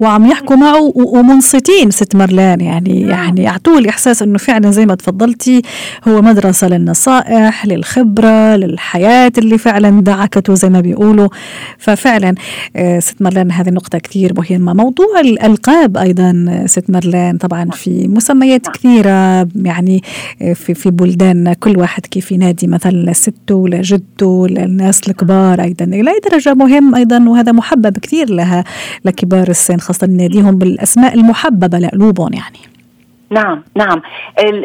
وعم 0.00 0.26
يحكوا 0.26 0.56
معه 0.56 0.92
ومنصتين 0.94 1.90
ست 1.90 2.16
مرلان. 2.16 2.60
يعني 2.60 3.04
نعم. 3.04 3.10
يعني 3.10 3.42
يعطوه 3.42 3.78
الإحساس 3.78 4.22
إنه 4.22 4.38
فعلا 4.38 4.70
زي 4.70 4.86
ما 4.86 4.94
تفضلتي 4.94 5.62
هو 6.08 6.22
مدرسة 6.22 6.68
للنصائح 6.68 7.66
للخبرة 7.66 8.56
للحياة 8.56 9.32
اللي 9.38 9.58
فعلا 9.58 10.00
دعكته 10.00 10.54
زي 10.54 10.68
ما 10.68 10.80
بيقولوا. 10.80 11.28
ففعلا 11.78 12.34
آه، 12.76 12.98
ست 12.98 13.22
مرلان 13.22 13.52
هذه 13.52 13.68
النقطه 13.68 13.98
كثير 13.98 14.32
مهمة. 14.36 14.74
موضوع 14.74 15.20
الالقاب 15.20 15.96
أيضا 15.96 16.62
ست 16.66 16.90
مرلان 16.90 17.36
طبعا 17.38 17.70
في 17.70 18.08
مسميات 18.08 18.68
كثيرة. 18.68 19.48
يعني 19.54 20.02
آه، 20.42 20.52
في 20.52 20.74
في 20.74 20.90
بلداننا 20.90 21.52
كل 21.52 21.78
واحد 21.78 22.06
كيف 22.06 22.32
ينادي 22.32 22.66
مثلا 22.66 23.10
لسته 23.10 23.68
لجده 23.68 24.46
للناس 24.50 25.08
الكبار 25.08 25.62
أيضا. 25.62 25.84
إلى 25.84 26.10
درجة 26.30 26.54
مهم 26.54 26.94
أيضا؟ 26.94 27.28
وهذا 27.28 27.52
محبب 27.52 27.98
كثير 27.98 28.30
لها 28.30 28.64
لكبار 29.04 29.48
السن. 29.48 29.65
الإنسان 29.70 29.80
خاصة 29.80 30.06
نناديهم 30.06 30.58
بالأسماء 30.58 31.14
المحببة 31.14 31.78
لقلوبهم 31.78 32.32
يعني. 32.32 32.58
نعم 33.30 33.62
نعم. 33.76 34.02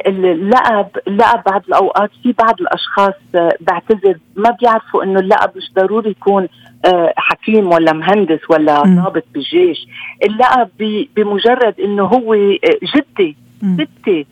اللقب 0.07 0.87
اللقب 1.07 1.43
بعض 1.45 1.61
الأوقات 1.67 2.09
في 2.23 2.31
بعض 2.39 2.61
الأشخاص 2.61 3.13
آه، 3.35 3.51
بعتذر 3.61 4.17
ما 4.35 4.49
بيعرفوا 4.61 5.03
إنه 5.03 5.19
اللقب 5.19 5.57
مش 5.57 5.71
ضروري 5.75 6.09
يكون 6.09 6.47
آه، 6.85 7.13
حكيم 7.17 7.67
ولا 7.67 7.93
مهندس 7.93 8.39
ولا 8.49 8.81
ضابط 8.81 9.23
بالجيش. 9.33 9.87
اللقب 10.23 10.69
بمجرد 11.15 11.79
إنه 11.79 12.03
هو 12.03 12.33
آه، 12.33 12.57
جدي 12.95 13.37
ستي 13.63 14.25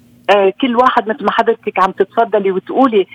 كل 0.62 0.76
واحد 0.76 1.10
مثل 1.10 1.26
ما 1.26 1.32
حضرتك 1.32 1.80
عم 1.80 1.92
تتفضلي 1.92 2.52
وتقولي 2.52 3.08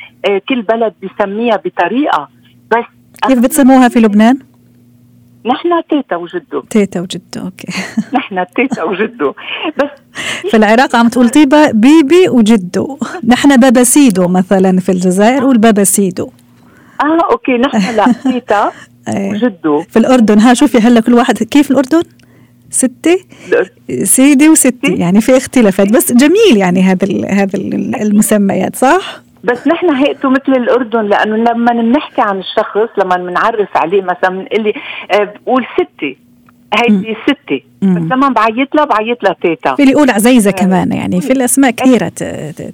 كل 0.49 0.62
بلد 0.62 0.95
بيسميها 1.03 1.57
بطريقة. 1.57 2.29
بس 2.71 2.85
كيف 3.29 3.38
بتسموها 3.38 3.88
في 3.88 4.01
لبنان؟ 4.01 4.38
نحن 5.46 5.68
تيتا 5.90 6.16
وجدو. 6.16 6.61
تيتا 6.70 7.00
وجدو 7.00 7.22
okay. 7.40 7.66
نحن 8.16 8.44
تيتا 8.57 8.83
وجدو. 8.83 9.33
بس 9.78 9.90
في 10.50 10.57
العراق 10.57 10.96
عم 10.96 11.09
تقول 11.09 11.28
طيبة 11.28 11.70
بيبي 11.70 12.28
وجدو. 12.28 12.98
نحن 13.26 13.57
بابا 13.57 13.83
سيدو 13.83 14.28
مثلا 14.28 14.80
في 14.80 14.92
الجزائر 14.92 15.44
والبابا 15.44 15.85
سيدو. 15.85 16.30
آه 17.00 17.33
okay 17.33 17.53
نحن 17.52 17.96
لا 17.96 18.12
تيتا 18.33 18.72
إيه. 19.09 19.30
وجدو. 19.30 19.83
في 19.83 19.98
الأردن 19.98 20.38
ها 20.38 20.54
شوفي 20.54 20.78
هلا 20.78 21.00
كل 21.00 21.14
واحد 21.14 21.38
كيف 21.42 21.70
الأردن؟ 21.70 22.02
ستة؟ 22.70 23.18
سيدي 24.02 24.48
وستي 24.48 24.94
يعني 24.94 25.20
في 25.20 25.37
اختلافات 25.37 25.88
بس 25.92 26.12
جميل 26.12 26.57
يعني 26.57 26.83
هذا 26.83 27.09
هذا 27.30 27.59
المسميات 28.02 28.76
صح؟ 28.76 29.24
بس 29.44 29.68
نحن 29.68 29.90
هيئته 29.90 30.28
مثل 30.28 30.52
الأردن 30.52 31.02
لأنه 31.02 31.37
لما 31.37 31.72
بنحكي 31.72 32.20
عن 32.22 32.38
الشخص 32.38 32.88
لما 32.98 33.16
بنعرف 33.16 33.76
عليه 33.76 34.02
مثلا 34.02 34.30
بنقول 34.30 34.62
لي 34.64 34.72
آه، 35.11 35.24
بقول 35.46 35.66
ستي. 35.74 36.16
هيدي 36.78 37.16
ستي. 37.26 37.64
بس 37.83 38.02
لما 38.12 38.28
بعيط 38.28 38.74
لها 38.74 38.85
بعيط 38.85 39.24
لها 39.24 39.37
تيتا. 39.42 39.74
في 39.74 39.83
اللي 39.83 39.92
يقول 39.92 40.11
عزيزة 40.11 40.50
آه. 40.50 40.52
كمان 40.52 40.92
يعني 40.92 41.20
في 41.20 41.33
الأسماء 41.33 41.70
كثيرة 41.70 42.09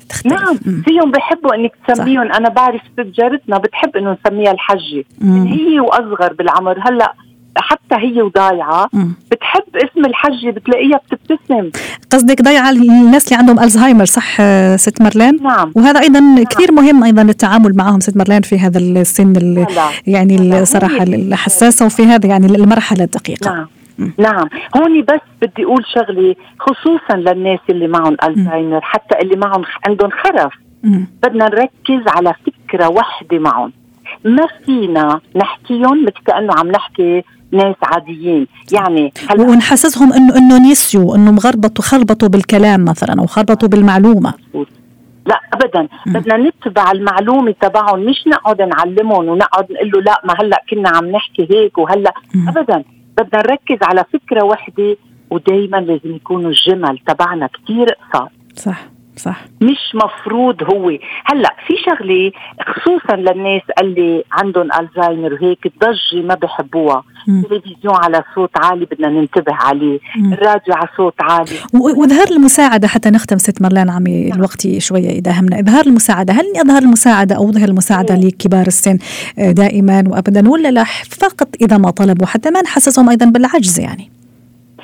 تختلف. 0.08 0.26
نعم 0.32 0.58
مم. 0.66 0.82
فيهم 0.84 1.10
بحبوا 1.10 1.54
إنك 1.54 1.72
تسميهم. 1.88 2.32
أنا 2.32 2.48
بعرف 2.48 2.80
ست 2.92 3.00
جارتنا 3.00 3.58
بتحب 3.58 3.96
إنه 3.96 4.16
نسميها 4.26 4.52
الحجه 4.52 5.04
هي 5.22 5.80
وأصغر 5.80 6.32
بالعمر. 6.32 6.78
هلأ 6.80 7.12
حتى 7.56 7.94
هي 7.94 8.22
وضايعة. 8.22 8.88
بتحب 9.30 9.76
اسم 9.76 10.04
الحجه 10.04 10.50
بتلاقيها 10.50 11.00
بتبتسم. 11.10 11.70
قصدك 12.12 12.42
ضايعه 12.42 12.70
الناس 12.70 13.24
اللي 13.24 13.38
عندهم 13.38 13.60
الزهايمر 13.60 14.04
صح 14.04 14.36
ست 14.76 15.02
مرلان 15.02 15.38
نعم. 15.42 15.72
وهذا 15.76 16.00
أيضا 16.00 16.20
نعم. 16.20 16.44
كثير 16.44 16.72
مهم 16.72 17.04
أيضا 17.04 17.22
التعامل 17.22 17.76
معهم 17.76 18.00
ست 18.00 18.16
مرلان 18.16 18.42
في 18.42 18.58
هذا 18.58 18.78
السن 18.78 19.66
يعني 20.06 20.60
الصراحة 20.60 21.02
الحساسة 21.02 21.86
وفي 21.86 22.02
هذا 22.02 22.26
يعني 22.28 22.46
المرحلة 22.46 23.04
الدقيقة. 23.04 23.50
نعم. 23.50 23.66
نعم. 24.18 24.48
هون 24.76 25.02
بس 25.02 25.20
بدي 25.42 25.64
أقول 25.64 25.84
شغلة 25.94 26.34
خصوصا 26.60 27.16
للناس 27.16 27.60
اللي 27.70 27.88
معهم 27.88 28.16
الزهايمر 28.28 28.80
حتى 28.80 29.18
اللي 29.22 29.36
معهم 29.36 29.62
عندهم 29.88 30.10
خرف. 30.10 30.52
بدنا 31.22 31.44
نركز 31.44 32.08
على 32.08 32.34
فكرة 32.46 32.88
واحدة 32.88 33.38
معهم. 33.38 33.72
ما 34.24 34.46
فينا 34.66 35.20
نحكيهم 35.36 36.02
مثل 36.02 36.24
كأنه 36.26 36.52
عم 36.58 36.68
نحكي 36.70 37.22
ناس 37.52 37.76
عاديين. 37.82 38.46
يعني 38.72 39.12
هلا 39.28 39.42
ونحسسهم 39.42 40.12
انه 40.12 40.36
إنه 40.36 40.70
نسيوا 40.70 41.16
إنه 41.16 41.30
مغربطوا 41.30 41.84
خربطوا 41.84 42.28
بالكلام 42.28 42.84
مثلا 42.84 43.20
أو 43.20 43.26
خربطوا 43.26 43.68
بالمعلومة. 43.68 44.34
لا 45.26 45.40
ابدا. 45.52 45.88
بدنا 46.06 46.36
نتبع 46.36 46.90
المعلومة 46.90 47.54
تبعهم 47.60 48.00
مش 48.00 48.24
نقعد 48.26 48.62
نعلمهم 48.62 49.28
ونقعد 49.28 49.72
نقول 49.72 49.90
له 49.90 50.00
لا 50.00 50.20
ما 50.24 50.34
هلأ 50.40 50.62
كنا 50.70 50.88
عم 50.88 51.06
نحكي 51.10 51.48
هيك 51.50 51.78
وهلأ. 51.78 52.12
ابدا. 52.48 52.84
بدنا 53.18 53.42
نركز 53.42 53.78
على 53.82 54.04
فكرة 54.12 54.44
وحدة 54.44 54.96
ودائما 55.30 55.76
لازم 55.76 56.16
يكونوا 56.16 56.50
الجمل 56.50 56.98
تبعنا 57.06 57.46
كثير 57.46 57.86
قصار 58.12 58.28
صح. 58.56 58.80
صح. 59.20 59.44
مش 59.60 59.94
مفروض 59.94 60.62
هو. 60.62 60.90
هلأ 61.24 61.54
في 61.66 61.74
شغلة 61.86 62.32
خصوصا 62.66 63.16
للناس 63.16 63.62
اللي 63.80 64.24
عندهم 64.32 64.68
الزهايمر 64.80 65.32
وهيك 65.34 65.66
الضجه 65.66 66.26
ما 66.26 66.34
بحبوها. 66.34 67.02
التلفزيون 67.28 67.94
على 67.94 68.22
صوت 68.34 68.50
عالي 68.56 68.84
بدنا 68.84 69.08
ننتبه 69.08 69.54
عليه. 69.54 69.98
مم. 70.16 70.32
الراديو 70.32 70.74
على 70.74 70.88
صوت 70.96 71.14
عالي. 71.20 71.56
وإظهار 71.74 72.28
المساعدة 72.30 72.88
حتى 72.88 73.10
نختم 73.10 73.38
ست 73.38 73.62
مرلان 73.62 73.90
عمي 73.90 74.24
نعم. 74.24 74.38
الوقت 74.38 74.78
شوية 74.78 75.10
إذا 75.10 75.32
همنا. 75.40 75.60
إظهار 75.60 75.86
المساعدة 75.86 76.32
هل 76.32 76.44
اظهر 76.56 76.82
المساعدة 76.82 77.36
أو 77.36 77.50
اظهر 77.50 77.68
المساعدة 77.68 78.14
لكبار 78.14 78.66
السن 78.66 78.98
آه، 79.38 79.50
دائما 79.50 80.04
وابدا 80.08 80.48
ولا 80.48 80.70
لا 80.70 80.84
فقط 81.20 81.48
إذا 81.60 81.78
ما 81.78 81.90
طلبوا 81.90 82.26
حتى 82.26 82.50
ما 82.50 82.62
نحسسهم 82.62 83.10
أيضا 83.10 83.26
بالعجز 83.26 83.80
يعني؟ 83.80 84.19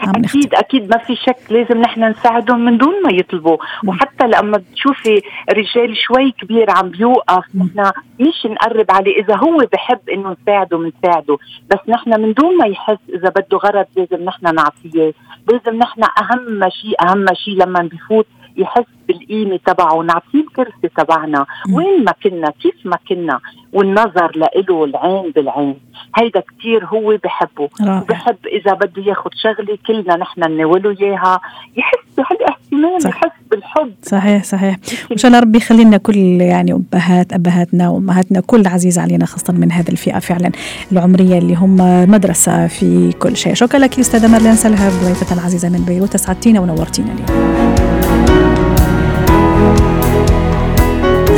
أكيد 0.02 0.54
أكيد 0.54 0.90
ما 0.90 0.98
في 0.98 1.16
شك 1.16 1.36
لازم 1.50 1.80
نحن 1.80 2.04
نساعدهم 2.04 2.64
من 2.64 2.78
دون 2.78 3.02
ما 3.04 3.10
يطلبوا. 3.12 3.56
وحتى 3.86 4.26
لما 4.26 4.58
بتشوفي 4.58 5.22
رجال 5.50 5.96
شوي 5.96 6.30
كبير 6.30 6.70
عم 6.70 6.88
بيوقف 6.88 7.44
نحن 7.54 7.92
مش 8.20 8.46
نقرب 8.46 8.86
عليه. 8.90 9.22
إذا 9.22 9.36
هو 9.36 9.56
بحب 9.72 10.08
إنه 10.12 10.36
نساعده 10.42 10.78
بنساعده 10.78 11.38
بس 11.70 11.78
نحن 11.88 12.20
من 12.20 12.32
دون 12.32 12.56
ما 12.58 12.66
يحس 12.66 12.98
إذا 13.14 13.28
بده 13.28 13.58
غرض 13.58 13.86
لازم 13.96 14.24
نحن 14.24 14.54
نعطيه. 14.54 15.12
لازم 15.52 15.78
نحن 15.78 16.02
أهم 16.02 16.68
شيء 16.70 16.94
أهم 17.02 17.26
شيء 17.34 17.54
لما 17.54 17.80
بفوت 17.92 18.26
يحس 18.56 18.84
بالقيمة 19.08 19.58
تبعه. 19.66 19.94
ونعطيه 19.94 20.40
الكرسي 20.40 20.88
تبعنا. 20.96 21.46
وين 21.72 22.04
ما 22.04 22.12
كنا 22.22 22.50
كيف 22.62 22.74
ما 22.84 22.98
كنا. 23.08 23.40
والنظر 23.76 24.32
له 24.36 24.84
العين 24.84 25.32
بالعين. 25.36 25.76
هيدا 26.16 26.40
كتير 26.40 26.84
هو 26.86 27.16
بحبه. 27.24 27.68
رائع. 27.80 28.04
بحب 28.08 28.36
إذا 28.46 28.74
بده 28.74 29.02
ياخد 29.02 29.30
شغلة 29.34 29.78
كلنا 29.86 30.16
نحن 30.16 30.40
نناوله 30.40 30.90
إياها 31.00 31.40
يحس 31.76 31.98
بهالاهتمام. 32.18 32.98
يحس 33.06 33.36
بالحب. 33.50 33.92
صحيح 34.02 34.44
صحيح. 34.44 34.76
وإن 35.10 35.18
شاء 35.18 35.28
الله 35.28 35.40
ربي 35.40 35.58
يخلينا 35.58 35.96
كل 35.96 36.16
يعني 36.40 36.72
أبهات 36.72 37.32
أبهاتنا 37.32 37.88
وأمهاتنا 37.88 38.40
كل 38.40 38.66
عزيز 38.66 38.98
علينا 38.98 39.26
خاصة 39.26 39.52
من 39.52 39.72
هذه 39.72 39.88
الفئة 39.88 40.18
فعلا 40.18 40.50
العمرية 40.92 41.38
اللي 41.38 41.54
هم 41.54 41.76
مدرسة 42.10 42.66
في 42.66 43.12
كل 43.12 43.36
شيء. 43.36 43.54
شكرا 43.54 43.78
لك 43.78 43.98
أستاذة 43.98 44.32
مرلين 44.32 44.54
سلهب 44.54 44.92
ضيفتنا 45.04 45.40
العزيزة 45.40 45.68
من 45.68 45.84
بيروت 45.84 46.14
أسعدتينا 46.14 46.60
ونورتينا 46.60 47.12
اليوم. 47.12 47.65